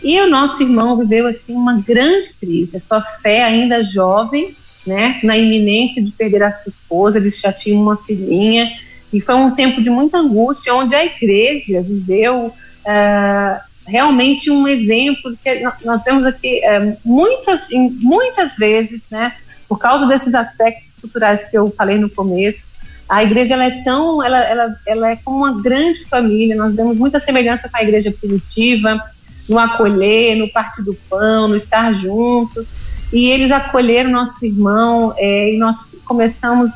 [0.03, 2.77] E o nosso irmão viveu assim uma grande crise.
[2.77, 4.55] A sua fé ainda jovem,
[4.87, 8.71] né, na iminência de perder a sua esposa, eles já tinham uma filhinha
[9.13, 15.37] e foi um tempo de muita angústia, onde a igreja viveu uh, realmente um exemplo
[15.43, 17.69] que nós vemos aqui uh, muitas,
[18.01, 19.33] muitas vezes, né,
[19.69, 22.67] por causa desses aspectos culturais que eu falei no começo,
[23.09, 26.97] a igreja ela é tão, ela, ela, ela é como uma grande família, nós vemos
[26.97, 29.03] muita semelhança com a igreja primitiva,
[29.49, 32.67] no acolher, no partir do pão, no estar juntos,
[33.11, 36.71] e eles acolheram nosso irmão, é, e nós começamos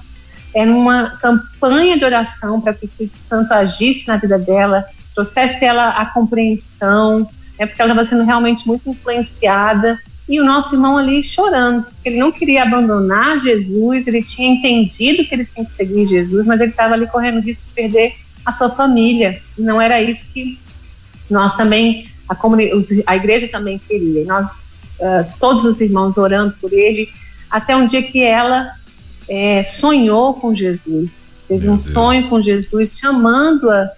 [0.54, 5.64] é, numa campanha de oração para que o Espírito Santo agisse na vida dela, trouxesse
[5.64, 9.98] ela a compreensão, é, porque ela estava sendo realmente muito influenciada,
[10.28, 15.24] e o nosso irmão ali chorando, porque ele não queria abandonar Jesus, ele tinha entendido
[15.24, 18.52] que ele tinha que seguir Jesus, mas ele estava ali correndo risco de perder a
[18.52, 20.58] sua família, e não era isso que
[21.28, 22.36] nós também, a,
[23.06, 27.08] a igreja também queria, nós, uh, todos os irmãos orando por ele,
[27.50, 28.72] até um dia que ela
[29.28, 31.90] é, sonhou com Jesus, teve Meu um Deus.
[31.90, 33.90] sonho com Jesus, chamando-a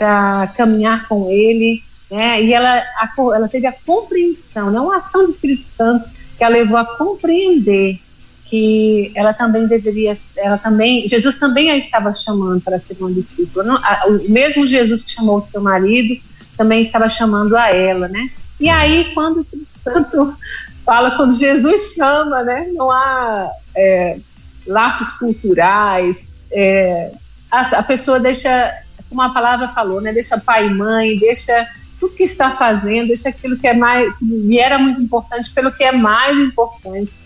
[0.00, 2.42] para caminhar com ele, né?
[2.42, 6.48] E ela, a, ela teve a compreensão, não uma ação do Espírito Santo que a
[6.48, 8.00] levou a compreender
[8.46, 13.62] que ela também deveria, ela também, Jesus também a estava chamando para ser uma discípula.
[13.62, 16.18] Não, a, o mesmo Jesus que chamou seu marido
[16.56, 18.30] também estava chamando a ela, né?
[18.58, 20.34] E aí, quando o Espírito Santo
[20.84, 22.70] fala, quando Jesus chama, né?
[22.72, 24.18] Não há é,
[24.66, 27.12] laços culturais, é,
[27.50, 28.72] a, a, pessoa deixa,
[29.10, 31.66] como a palavra falou, né, deixa pai e mãe, deixa
[31.98, 35.84] tudo que está fazendo, deixa aquilo que é mais, que era muito importante, pelo que
[35.84, 37.18] é mais importante,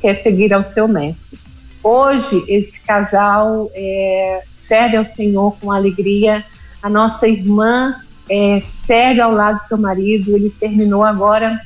[0.00, 1.38] que é seguir ao seu mestre.
[1.84, 6.42] Hoje, esse casal é, serve ao Senhor com alegria.
[6.80, 7.94] A nossa irmã
[8.30, 10.34] é, serve ao lado do seu marido.
[10.34, 11.60] Ele terminou agora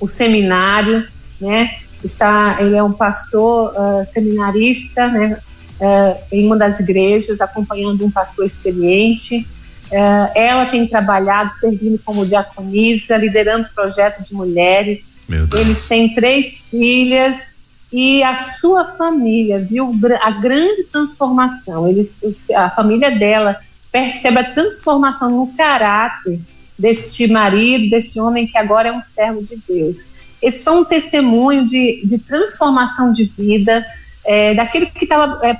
[0.00, 1.06] o seminário,
[1.40, 1.70] né?
[2.06, 5.38] está, ele é um pastor uh, seminarista, né,
[5.80, 9.46] uh, em uma das igrejas, acompanhando um pastor experiente.
[9.86, 15.12] Uh, ela tem trabalhado, servindo como diaconisa, liderando projetos de mulheres.
[15.58, 17.54] Eles têm três filhas
[17.92, 21.88] e a sua família viu a grande transformação.
[21.88, 22.12] Eles,
[22.54, 23.56] a família dela
[23.92, 26.40] percebe a transformação no caráter
[26.76, 29.98] deste marido, deste homem que agora é um servo de Deus.
[30.42, 33.86] Esse foi um testemunho de, de transformação de vida,
[34.24, 35.58] é, daquele que estava é,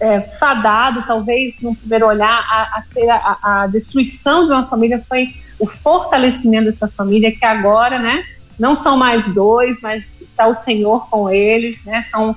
[0.00, 5.02] é, fadado, talvez, no primeiro olhar, a, a ser a, a, destruição de uma família,
[5.08, 8.24] foi o fortalecimento dessa família, que agora, né,
[8.58, 12.34] não são mais dois, mas está o Senhor com eles, né, são,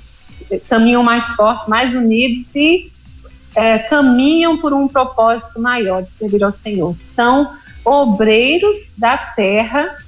[0.69, 2.91] caminham mais fortes, mais unidos e
[3.55, 6.93] é, caminham por um propósito maior de servir ao Senhor.
[6.93, 7.53] São
[7.85, 10.02] obreiros da terra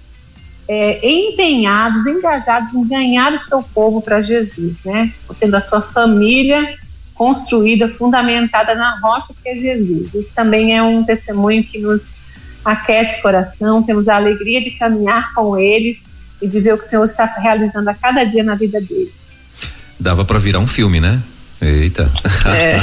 [0.67, 5.11] é, empenhados, engajados em ganhar o seu povo para Jesus, né?
[5.39, 6.75] Tendo a sua família
[7.13, 10.13] construída, fundamentada na rocha que é Jesus.
[10.13, 12.15] Isso também é um testemunho que nos
[12.63, 16.05] aquece o coração, temos a alegria de caminhar com eles
[16.41, 19.13] e de ver o que o Senhor está realizando a cada dia na vida deles.
[19.99, 21.21] Dava para virar um filme, né?
[21.61, 22.11] Eita.
[22.47, 22.79] É.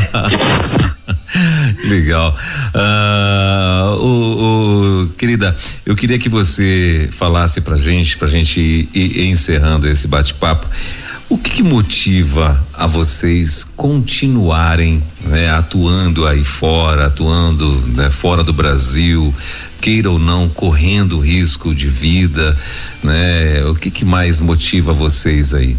[1.84, 2.36] Legal.
[2.74, 5.54] Uh, o, o, querida,
[5.84, 10.66] eu queria que você falasse pra gente, pra gente ir, ir encerrando esse bate-papo.
[11.28, 18.52] O que, que, motiva a vocês continuarem né, atuando aí fora, atuando né, fora do
[18.52, 19.34] Brasil,
[19.80, 22.54] queira ou não, correndo risco de vida,
[23.02, 23.64] né?
[23.64, 25.74] O que, que mais motiva vocês aí?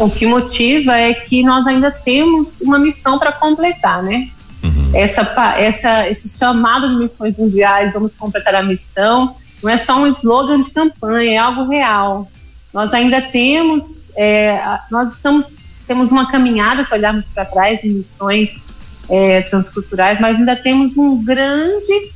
[0.00, 4.28] O que motiva é que nós ainda temos uma missão para completar, né?
[4.62, 4.90] Uhum.
[4.94, 5.22] Essa,
[5.58, 9.34] essa, esse chamado de missões mundiais, vamos completar a missão.
[9.62, 12.30] não é só um slogan de campanha, é algo real.
[12.72, 14.58] Nós ainda temos, é,
[14.90, 18.62] nós estamos, temos uma caminhada, se olharmos para trás, em missões
[19.08, 22.10] é, transculturais, mas ainda temos um grande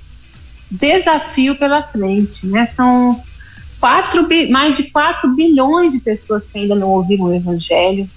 [0.70, 2.66] desafio pela frente, né?
[2.66, 3.20] São
[3.85, 8.09] quatro, mais de 4 bilhões de pessoas que ainda não ouviram o Evangelho.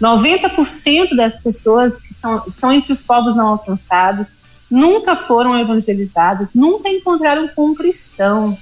[0.00, 4.36] 90% das pessoas que estão, estão entre os povos não alcançados
[4.70, 8.56] nunca foram evangelizadas, nunca encontraram com um cristão.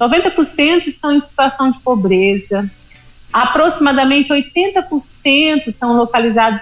[0.00, 2.70] 90% estão em situação de pobreza.
[3.32, 6.60] Aproximadamente 80% estão localizados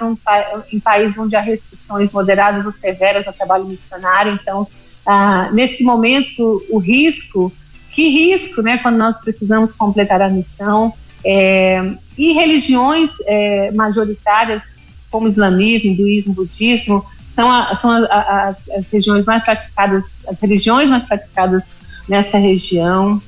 [0.72, 4.32] em países onde há restrições moderadas ou severas ao trabalho missionário.
[4.32, 4.66] Então,
[5.04, 7.52] ah, nesse momento, o risco,
[7.96, 10.92] que risco, né, quando nós precisamos completar a missão,
[11.24, 14.80] é, e religiões é, majoritárias,
[15.10, 20.38] como islamismo, hinduísmo, budismo, são, a, são a, a, as, as regiões mais praticadas, as
[20.38, 21.72] religiões mais praticadas
[22.06, 23.20] nessa região.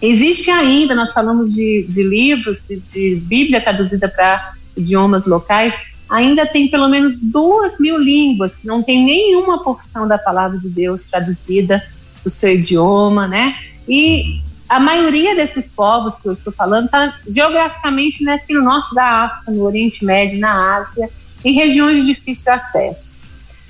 [0.00, 5.74] Existe ainda, nós falamos de, de livros, de, de Bíblia traduzida para idiomas locais,
[6.08, 11.02] ainda tem pelo menos duas mil línguas não tem nenhuma porção da palavra de Deus
[11.10, 11.84] traduzida
[12.24, 13.54] do seu idioma, né?
[13.88, 18.94] E a maioria desses povos que eu estou falando está geograficamente né, aqui no norte
[18.94, 21.10] da África, no Oriente Médio, na Ásia,
[21.44, 23.18] em regiões de difícil acesso.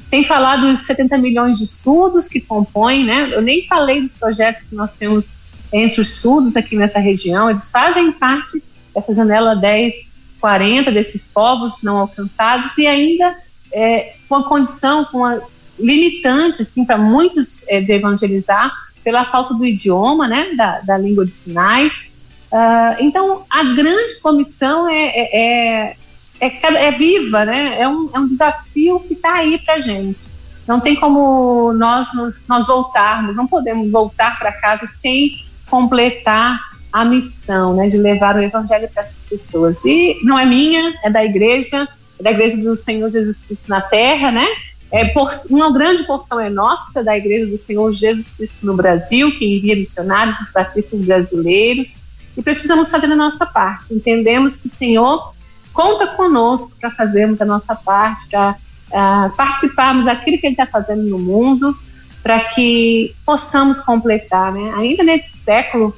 [0.08, 3.30] Sem falar dos 70 milhões de surdos que compõem, né?
[3.32, 5.34] Eu nem falei dos projetos que nós temos
[5.72, 8.60] entre os surdos aqui nessa região, eles fazem parte
[8.92, 13.36] dessa janela 10 40 desses povos não alcançados e ainda
[13.72, 15.38] é, com a condição, com a
[15.78, 21.24] limitante, assim, para muitos é, de evangelizar pela falta do idioma, né, da, da língua
[21.24, 22.10] de sinais.
[22.52, 25.96] Uh, então, a grande comissão é, é,
[26.40, 30.26] é, é, é viva, né, é um, é um desafio que está aí para gente.
[30.66, 35.32] Não tem como nós, nos, nós voltarmos, não podemos voltar para casa sem
[35.68, 36.60] completar
[36.92, 39.84] a missão, né, de levar o evangelho para essas pessoas.
[39.84, 41.88] E não é minha, é da igreja,
[42.18, 44.46] é da igreja do Senhor Jesus Cristo na Terra, né?
[44.92, 49.30] É por, uma grande porção é nossa da igreja do Senhor Jesus Cristo no Brasil,
[49.38, 51.94] que envia missionários, os batistas brasileiros,
[52.36, 53.94] e precisamos fazer a nossa parte.
[53.94, 55.32] Entendemos que o Senhor
[55.72, 58.56] conta conosco para fazermos a nossa parte, para
[58.90, 61.76] uh, participarmos daquilo que Ele está fazendo no mundo,
[62.22, 64.74] para que possamos completar, né?
[64.76, 65.94] Ainda nesse século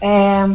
[0.00, 0.48] é,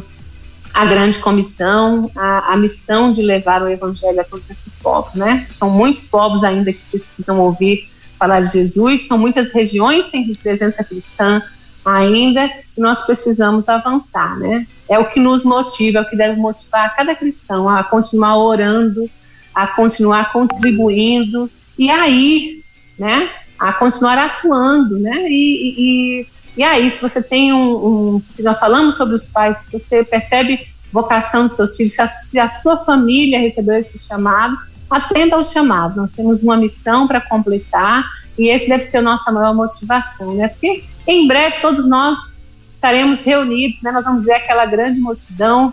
[0.74, 5.48] a grande comissão, a, a, missão de levar o evangelho a todos esses povos, né?
[5.58, 10.84] São muitos povos ainda que precisam ouvir falar de Jesus, são muitas regiões sem presença
[10.84, 11.42] cristã
[11.84, 12.46] ainda,
[12.78, 14.66] e nós precisamos avançar, né?
[14.88, 19.10] É o que nos motiva, é o que deve motivar cada cristão a continuar orando,
[19.54, 22.64] a continuar contribuindo e aí,
[22.98, 23.30] né?
[23.60, 25.26] A continuar atuando, né?
[25.28, 29.72] e, e e aí, se você tem um, um, nós falamos sobre os pais, se
[29.72, 34.58] você percebe vocação dos seus filhos, se a, se a sua família recebeu esse chamado,
[34.90, 35.96] atenda ao chamado.
[35.96, 38.06] Nós temos uma missão para completar
[38.38, 40.50] e esse deve ser a nossa maior motivação, né?
[40.50, 42.44] Porque em breve todos nós
[42.74, 43.92] estaremos reunidos, né?
[43.92, 45.70] Nós vamos ver aquela grande multidão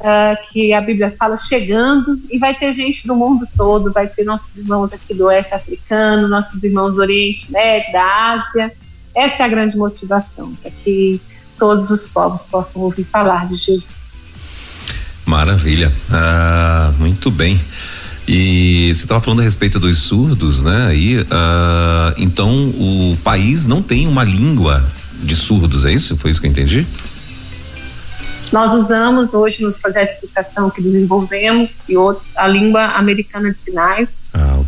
[0.00, 4.24] uh, que a Bíblia fala chegando e vai ter gente do mundo todo, vai ter
[4.24, 8.72] nossos irmãos aqui do Oeste Africano, nossos irmãos do Oriente Médio, da Ásia
[9.16, 11.20] essa é a grande motivação, para que
[11.58, 14.18] todos os povos possam ouvir falar de Jesus.
[15.24, 17.58] Maravilha, ah, muito bem.
[18.28, 20.94] E você estava falando a respeito dos surdos, né?
[20.94, 24.84] E, ah, então o país não tem uma língua
[25.22, 26.16] de surdos, é isso?
[26.16, 26.86] Foi isso que eu entendi?
[28.52, 33.58] Nós usamos hoje nos projetos de educação que desenvolvemos e outros a língua americana de
[33.58, 34.58] sinais, ah.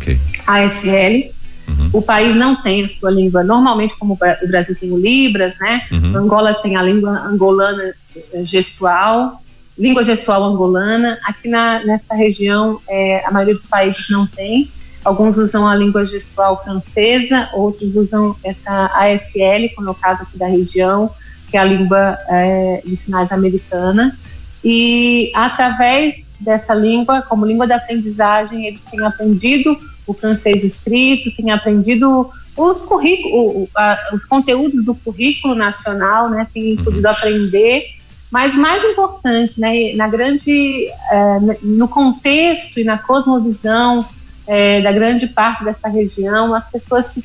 [0.47, 1.31] ASL,
[1.69, 1.89] Uhum.
[1.93, 3.43] O país não tem a sua língua.
[3.43, 5.83] Normalmente, como o Brasil tem o Libras, né?
[5.91, 6.17] Uhum.
[6.17, 7.93] Angola tem a língua angolana
[8.33, 9.41] eh, gestual,
[9.77, 11.17] língua gestual angolana.
[11.23, 14.69] Aqui na, nessa região, é, a maioria dos países não tem.
[15.03, 20.37] Alguns usam a língua gestual francesa, outros usam essa ASL, como é o caso aqui
[20.37, 21.09] da região,
[21.49, 24.17] que é a língua é, de sinais americana.
[24.63, 29.77] E através dessa língua, como língua de aprendizagem, eles têm aprendido
[30.07, 33.69] o francês escrito, tem aprendido os currículos,
[34.11, 36.83] os conteúdos do currículo nacional, né, tem uhum.
[36.83, 37.85] podido aprender,
[38.31, 44.05] mas mais importante, né, na grande, é, no contexto e na cosmovisão
[44.45, 47.21] é, da grande parte dessa região, as pessoas que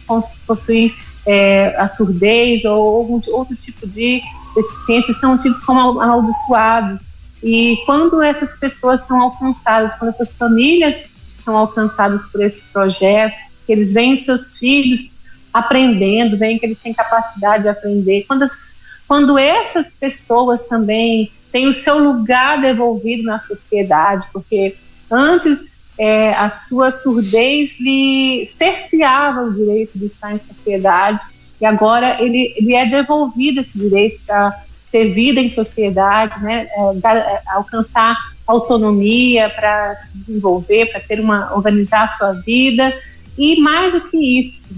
[0.47, 0.93] possuem
[1.27, 4.23] é, a surdez ou algum outro tipo de
[4.55, 7.14] deficiência são tidos como amaldiçoados.
[7.45, 11.11] E quando essas pessoas são alcançadas, quando essas famílias
[11.45, 15.13] são alcançados por esses projetos, que eles veem os seus filhos
[15.53, 18.25] aprendendo, veem que eles têm capacidade de aprender.
[18.27, 18.75] Quando as
[19.07, 24.75] quando essas pessoas também têm o seu lugar devolvido na sociedade, porque
[25.11, 31.21] antes é, a sua surdez lhe cerceava o direito de estar em sociedade
[31.61, 34.65] e agora ele, ele é devolvido esse direito para
[34.95, 38.17] ter vida em sociedade, né, é, é, alcançar
[38.47, 42.97] autonomia para se desenvolver, para ter uma organizar a sua vida
[43.37, 44.69] e mais do que isso,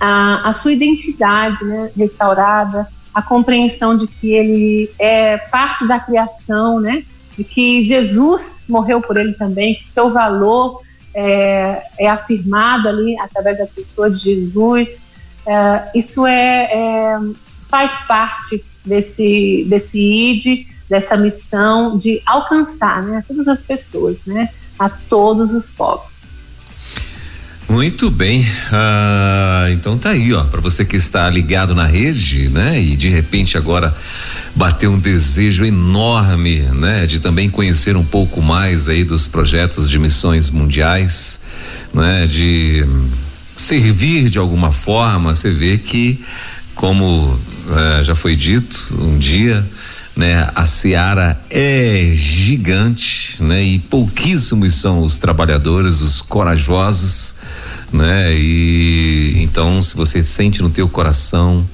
[0.00, 6.80] a, a sua identidade né, restaurada, a compreensão de que ele é parte da criação,
[6.80, 7.04] né?
[7.36, 10.82] De que Jesus morreu por ele também, que seu valor
[11.14, 14.98] é, é afirmado ali através da pessoa de Jesus.
[15.46, 17.18] É, isso é, é,
[17.68, 24.48] faz parte desse desse id, dessa missão de alcançar, né, a todas as pessoas, né,
[24.78, 26.30] a todos os povos.
[27.70, 32.82] Muito bem, ah, então tá aí, ó, para você que está ligado na rede, né?
[32.82, 33.94] E de repente agora
[34.56, 37.06] bateu um desejo enorme, né?
[37.06, 41.40] De também conhecer um pouco mais aí dos projetos de missões mundiais,
[41.94, 42.26] né?
[42.26, 42.84] De
[43.54, 46.24] servir de alguma forma, você vê que,
[46.74, 47.38] como
[47.70, 49.64] eh, já foi dito um dia,
[50.16, 50.48] né?
[50.54, 53.62] A seara é gigante, né?
[53.62, 57.34] E pouquíssimos são os trabalhadores, os corajosos,
[57.92, 58.34] né?
[58.34, 61.66] E então, se você sente no teu coração,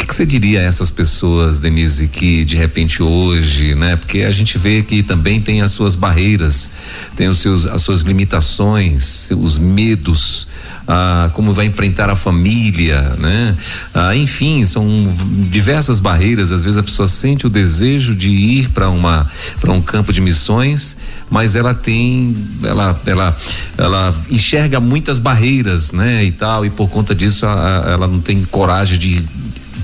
[0.00, 3.96] que, que, você diria a essas pessoas, Denise, que de repente hoje, né?
[3.96, 6.70] Porque a gente vê que também tem as suas barreiras,
[7.14, 10.48] tem os seus, as suas limitações, os medos,
[10.88, 13.54] ah, como vai enfrentar a família, né?
[13.92, 15.04] Ah, enfim, são
[15.50, 16.50] diversas barreiras.
[16.50, 19.30] Às vezes a pessoa sente o desejo de ir para uma
[19.60, 20.96] para um campo de missões,
[21.28, 22.34] mas ela tem,
[22.64, 23.36] ela, ela,
[23.76, 26.24] ela enxerga muitas barreiras, né?
[26.24, 27.52] E tal, e por conta disso a,
[27.86, 29.22] a, ela não tem coragem de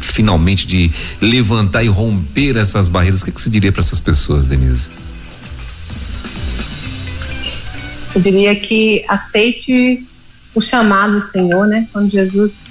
[0.07, 0.91] finalmente de
[1.21, 3.23] levantar e romper essas barreiras.
[3.23, 4.89] O que, que você diria para essas pessoas, Denise?
[8.15, 10.07] Eu diria que aceite
[10.55, 11.87] o chamado do Senhor, né?
[11.93, 12.65] Quando Jesus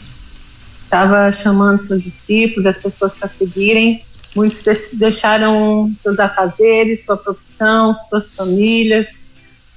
[0.84, 4.02] estava chamando seus discípulos, as pessoas para seguirem,
[4.36, 4.64] muitos
[4.94, 9.20] deixaram seus afazeres, sua profissão, suas famílias,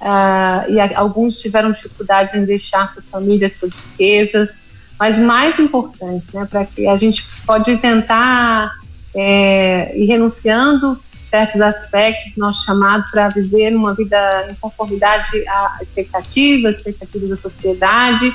[0.01, 4.51] uh, e alguns tiveram dificuldades em deixar suas famílias, suas riquezas.
[4.99, 8.73] Mas mais importante, né, para que a gente pode tentar
[9.15, 10.99] é, ir renunciando
[11.31, 18.35] certos aspectos nosso chamado para viver uma vida em conformidade à expectativa, expectativa da sociedade,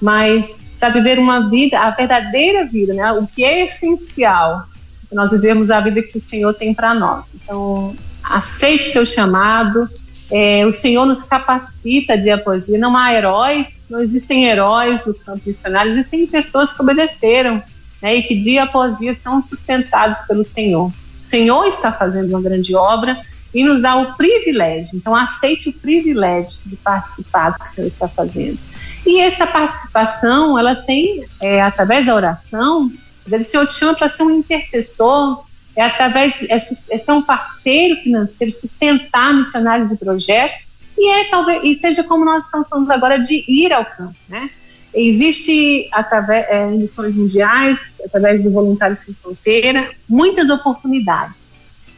[0.00, 3.12] mas para viver uma vida, a verdadeira vida, né?
[3.12, 4.64] O que é essencial,
[5.12, 7.24] nós vivemos a vida que o Senhor tem para nós.
[7.34, 9.88] Então, aceite seu chamado.
[10.30, 12.78] É, o Senhor nos capacita dia após dia.
[12.78, 17.62] Não há heróis, não existem heróis no campo missionário, existem pessoas que obedeceram
[18.00, 20.90] né, e que dia após dia são sustentados pelo Senhor.
[21.18, 23.18] Senhor está fazendo uma grande obra
[23.54, 24.90] e nos dá o privilégio.
[24.94, 28.58] Então, aceite o privilégio de participar do que o Senhor está fazendo.
[29.06, 32.90] E essa participação, ela tem, é, através da oração,
[33.26, 35.44] o Senhor te chama para ser um intercessor,
[35.76, 40.66] é através de, é, é ser um parceiro financeiro, sustentar missionários e projetos,
[40.96, 44.48] e é talvez e seja como nós estamos falando agora de ir ao campo, né?
[44.94, 51.48] Existe, através, é, em missões mundiais, através do Voluntários Sem Fronteira, muitas oportunidades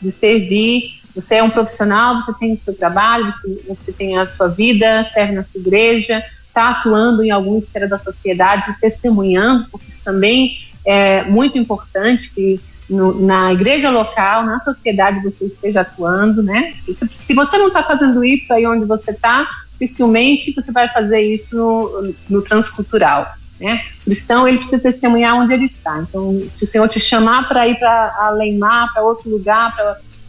[0.00, 0.94] de servir.
[1.14, 5.04] Você é um profissional, você tem o seu trabalho, você, você tem a sua vida,
[5.12, 10.58] serve na sua igreja, está atuando em alguma esfera da sociedade, testemunhando, porque isso também
[10.86, 12.58] é muito importante que
[12.88, 16.74] no, na igreja local, na sociedade você esteja atuando, né?
[16.88, 21.56] Se, você não está fazendo isso aí onde você está, dificilmente você vai fazer isso
[21.56, 23.26] no, no transcultural.
[23.60, 23.82] Né?
[24.02, 25.98] O cristão ele precisa testemunhar onde ele está.
[26.00, 29.74] Então, se o Senhor te chamar para ir para Aleimar, para outro lugar,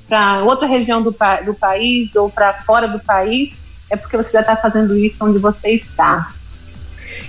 [0.08, 1.14] para outra região do,
[1.45, 3.53] do país ou para fora do país,
[3.89, 6.32] é porque você já está fazendo isso onde você está.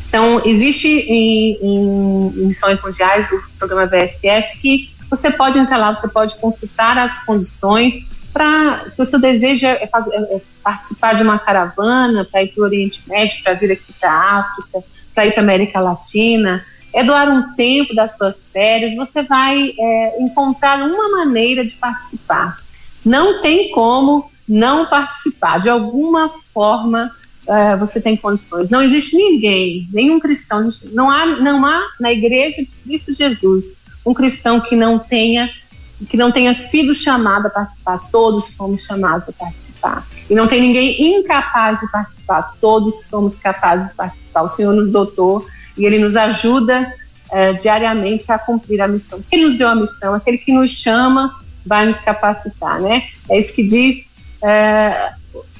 [0.08, 6.08] Então, existe em, em missões mundiais o programa VSF que você pode entrar lá, você
[6.08, 11.38] pode consultar as condições para, se o seu desejo é, é, é participar de uma
[11.38, 14.84] caravana para ir para o Oriente Médio, para vir aqui para a África,
[15.14, 19.72] para ir para a América Latina, é doar um tempo das suas férias, você vai
[19.78, 22.58] é, encontrar uma maneira de participar.
[23.04, 25.60] Não tem como não participar.
[25.60, 27.10] De alguma forma,
[27.46, 28.70] é, você tem condições.
[28.70, 33.76] Não existe ninguém, nenhum cristão, não há, não há na igreja de Cristo Jesus
[34.08, 35.50] um cristão que não tenha
[36.08, 37.98] que não tenha sido chamado a participar.
[38.10, 40.06] Todos fomos chamados a participar.
[40.30, 42.54] E não tem ninguém incapaz de participar.
[42.60, 44.42] Todos somos capazes de participar.
[44.42, 45.44] O Senhor nos dotou
[45.76, 46.92] e Ele nos ajuda
[47.32, 49.20] é, diariamente a cumprir a missão.
[49.28, 51.34] Quem nos deu a missão, aquele que nos chama,
[51.66, 53.08] vai nos capacitar, né?
[53.28, 54.08] É isso que diz
[54.44, 55.10] é,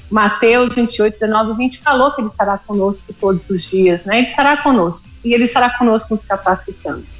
[0.09, 4.19] Mateus 28, 19 e 20, falou que ele estará conosco todos os dias, né?
[4.19, 7.18] Ele estará conosco e ele estará conosco nos capacitando.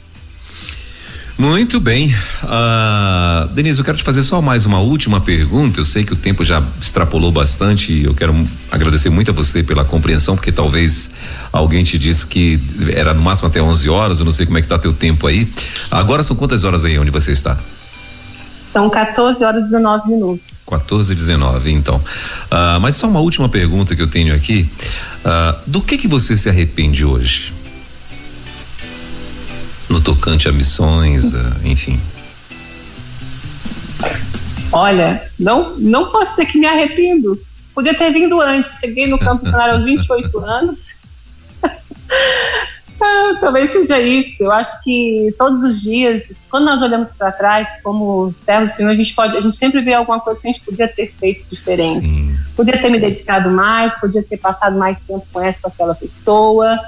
[1.39, 2.13] Muito bem.
[2.43, 5.79] Uh, Denise, eu quero te fazer só mais uma última pergunta.
[5.79, 8.35] Eu sei que o tempo já extrapolou bastante e eu quero
[8.69, 11.11] agradecer muito a você pela compreensão, porque talvez
[11.49, 12.59] alguém te disse que
[12.93, 15.27] era no máximo até 11 horas, eu não sei como é que tá teu tempo
[15.27, 15.49] aí.
[15.89, 17.57] Agora são quantas horas aí onde você está?
[18.73, 20.59] São 14 horas e 19 minutos.
[20.67, 21.95] 14 e 19, então.
[21.95, 24.69] Uh, mas só uma última pergunta que eu tenho aqui.
[25.23, 27.53] Uh, do que que você se arrepende hoje?
[29.89, 31.33] No tocante a missões,
[31.63, 31.99] enfim?
[34.71, 37.39] Olha, não, não posso dizer que me arrependo.
[37.73, 38.79] Podia ter vindo antes.
[38.79, 40.89] Cheguei no campo missionário aos 28 anos.
[43.01, 44.43] ah, talvez seja isso.
[44.43, 48.95] Eu acho que todos os dias, quando nós olhamos para trás, como servos do a
[48.95, 52.05] gente pode, a gente sempre vê alguma coisa que a gente podia ter feito diferente.
[52.05, 52.37] Sim.
[52.55, 56.79] Podia ter me dedicado mais, podia ter passado mais tempo com essa com aquela pessoa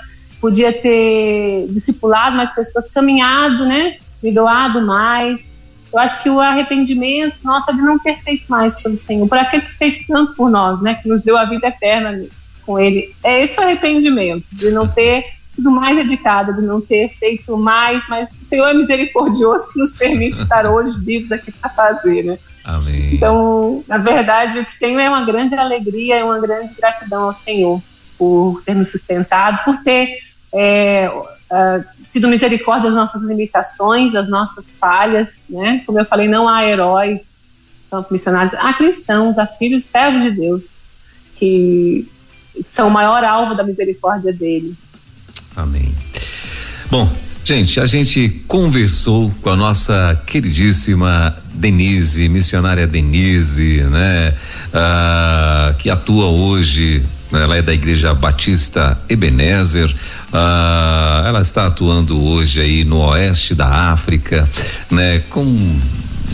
[0.41, 3.97] podia ter discipulado mais pessoas, caminhado, né?
[4.21, 5.51] Me doado mais.
[5.93, 9.61] Eu acho que o arrependimento, nossa, de não ter feito mais pelo Senhor, por aquele
[9.61, 10.95] que fez tanto por nós, né?
[10.95, 12.25] Que nos deu a vida eterna
[12.65, 13.13] com Ele.
[13.23, 18.03] É esse o arrependimento, de não ter sido mais dedicada, de não ter feito mais,
[18.07, 22.39] mas o Senhor é misericordioso que nos permite estar hoje vivos aqui para fazer, né?
[22.63, 23.15] Amém.
[23.15, 27.33] Então, na verdade, o que tenho é uma grande alegria e uma grande gratidão ao
[27.33, 27.81] Senhor
[28.17, 30.19] por ter nos sustentado, por ter
[30.53, 35.81] é, uh, tido misericórdia das nossas limitações, das nossas falhas, né?
[35.85, 37.35] Como eu falei, não há heróis,
[38.09, 40.81] missionários, há cristãos, há filhos servos de Deus
[41.35, 42.07] que
[42.63, 44.75] são o maior alvo da misericórdia dele.
[45.55, 45.91] Amém.
[46.89, 47.09] Bom,
[47.43, 54.35] gente, a gente conversou com a nossa queridíssima Denise, missionária Denise, né?
[54.67, 59.93] Uh, que atua hoje ela é da Igreja Batista Ebenezer.
[60.33, 64.47] Ah, ela está atuando hoje aí no oeste da África,
[64.89, 65.19] né?
[65.29, 65.79] Com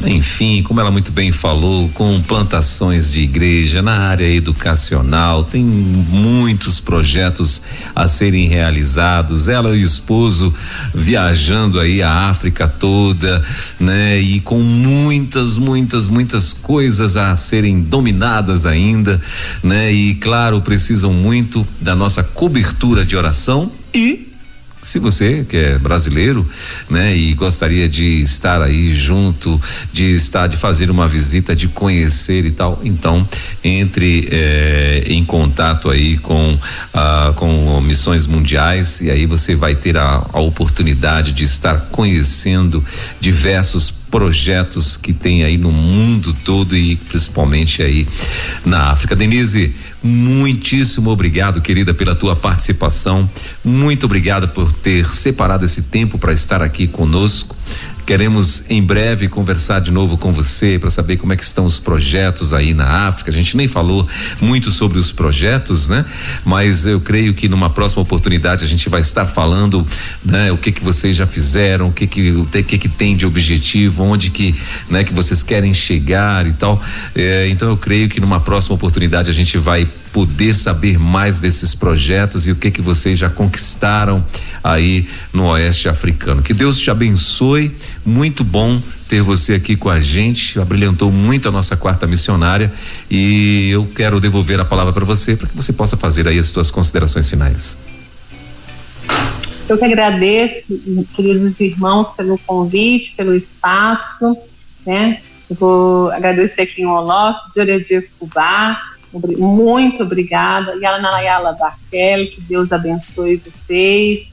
[0.06, 6.80] enfim, como ela muito bem falou, com plantações de igreja na área educacional, tem muitos
[6.80, 7.62] projetos
[7.96, 9.48] a serem realizados.
[9.48, 10.54] Ela e o esposo
[10.94, 13.44] viajando aí a África toda,
[13.80, 14.20] né?
[14.20, 19.20] E com muitas, muitas, muitas coisas a serem dominadas ainda,
[19.64, 19.92] né?
[19.92, 24.27] E claro, precisam muito da nossa cobertura de oração e
[24.88, 26.48] se você que é brasileiro,
[26.90, 29.60] né, e gostaria de estar aí junto,
[29.92, 33.28] de estar, de fazer uma visita, de conhecer e tal, então
[33.64, 36.58] entre eh, em contato aí com
[36.94, 42.84] ah, com missões mundiais e aí você vai ter a, a oportunidade de estar conhecendo
[43.20, 48.08] diversos projetos que tem aí no mundo todo e principalmente aí
[48.66, 49.16] na África.
[49.16, 53.30] Denise, muitíssimo obrigado, querida, pela tua participação.
[53.64, 57.56] Muito obrigado por ter separado esse tempo para estar aqui conosco.
[58.08, 61.78] Queremos em breve conversar de novo com você para saber como é que estão os
[61.78, 63.30] projetos aí na África.
[63.30, 64.08] A gente nem falou
[64.40, 66.06] muito sobre os projetos, né?
[66.46, 69.86] Mas eu creio que numa próxima oportunidade a gente vai estar falando,
[70.24, 70.50] né?
[70.54, 74.06] O que que vocês já fizeram, o que que o que que tem de objetivo,
[74.06, 74.56] onde que,
[74.90, 75.04] né?
[75.04, 76.82] Que vocês querem chegar e tal.
[77.14, 79.86] É, então eu creio que numa próxima oportunidade a gente vai
[80.18, 84.26] poder saber mais desses projetos e o que que vocês já conquistaram
[84.64, 86.42] aí no oeste africano.
[86.42, 87.72] Que Deus te abençoe.
[88.04, 90.60] Muito bom ter você aqui com a gente.
[90.60, 92.74] Abrilhantou muito a nossa quarta missionária
[93.12, 96.48] e eu quero devolver a palavra para você para que você possa fazer aí as
[96.48, 97.78] suas considerações finais.
[99.70, 100.64] Eu que agradeço,
[101.16, 104.36] queridos irmãos, pelo convite, pelo espaço,
[104.84, 105.20] né?
[105.48, 110.76] Eu vou agradecer aqui em Olof, de Fubá, muito obrigada.
[110.76, 114.28] Yala Nayala Barkel, que Deus abençoe vocês.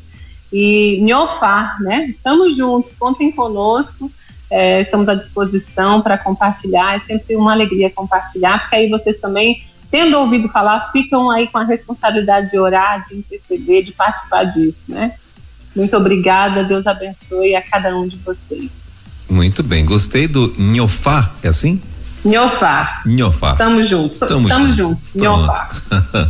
[0.53, 2.07] E Nhofá, né?
[2.07, 4.11] Estamos juntos, contem conosco.
[4.51, 6.97] É, estamos à disposição para compartilhar.
[6.97, 11.59] É sempre uma alegria compartilhar, porque aí vocês também, tendo ouvido falar, ficam aí com
[11.59, 15.15] a responsabilidade de orar, de interceder, de participar disso, né?
[15.75, 18.71] Muito obrigada, Deus abençoe a cada um de vocês.
[19.29, 21.83] Muito bem, gostei do Nhofá, é assim?
[22.25, 23.03] Nhofá.
[23.05, 23.55] Nhofá.
[23.55, 24.19] Tamo juntos.
[24.19, 25.05] Tamo, Tamo juntos.
[25.15, 25.69] Nhofá.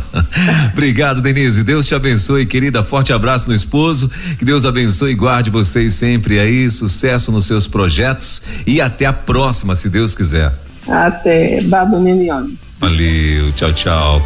[0.73, 1.63] Obrigado, Denise.
[1.63, 2.83] Deus te abençoe, querida.
[2.83, 4.11] Forte abraço no esposo.
[4.37, 6.69] Que Deus abençoe e guarde vocês sempre aí.
[6.69, 10.53] Sucesso nos seus projetos e até a próxima, se Deus quiser.
[10.87, 11.61] Até.
[11.63, 12.47] Babo Minion.
[12.79, 13.51] Valeu.
[13.53, 14.21] Tchau, tchau.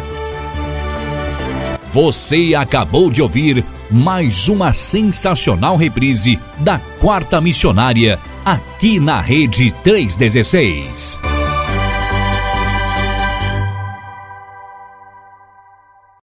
[1.92, 11.29] Você acabou de ouvir mais uma sensacional reprise da Quarta Missionária aqui na Rede 316.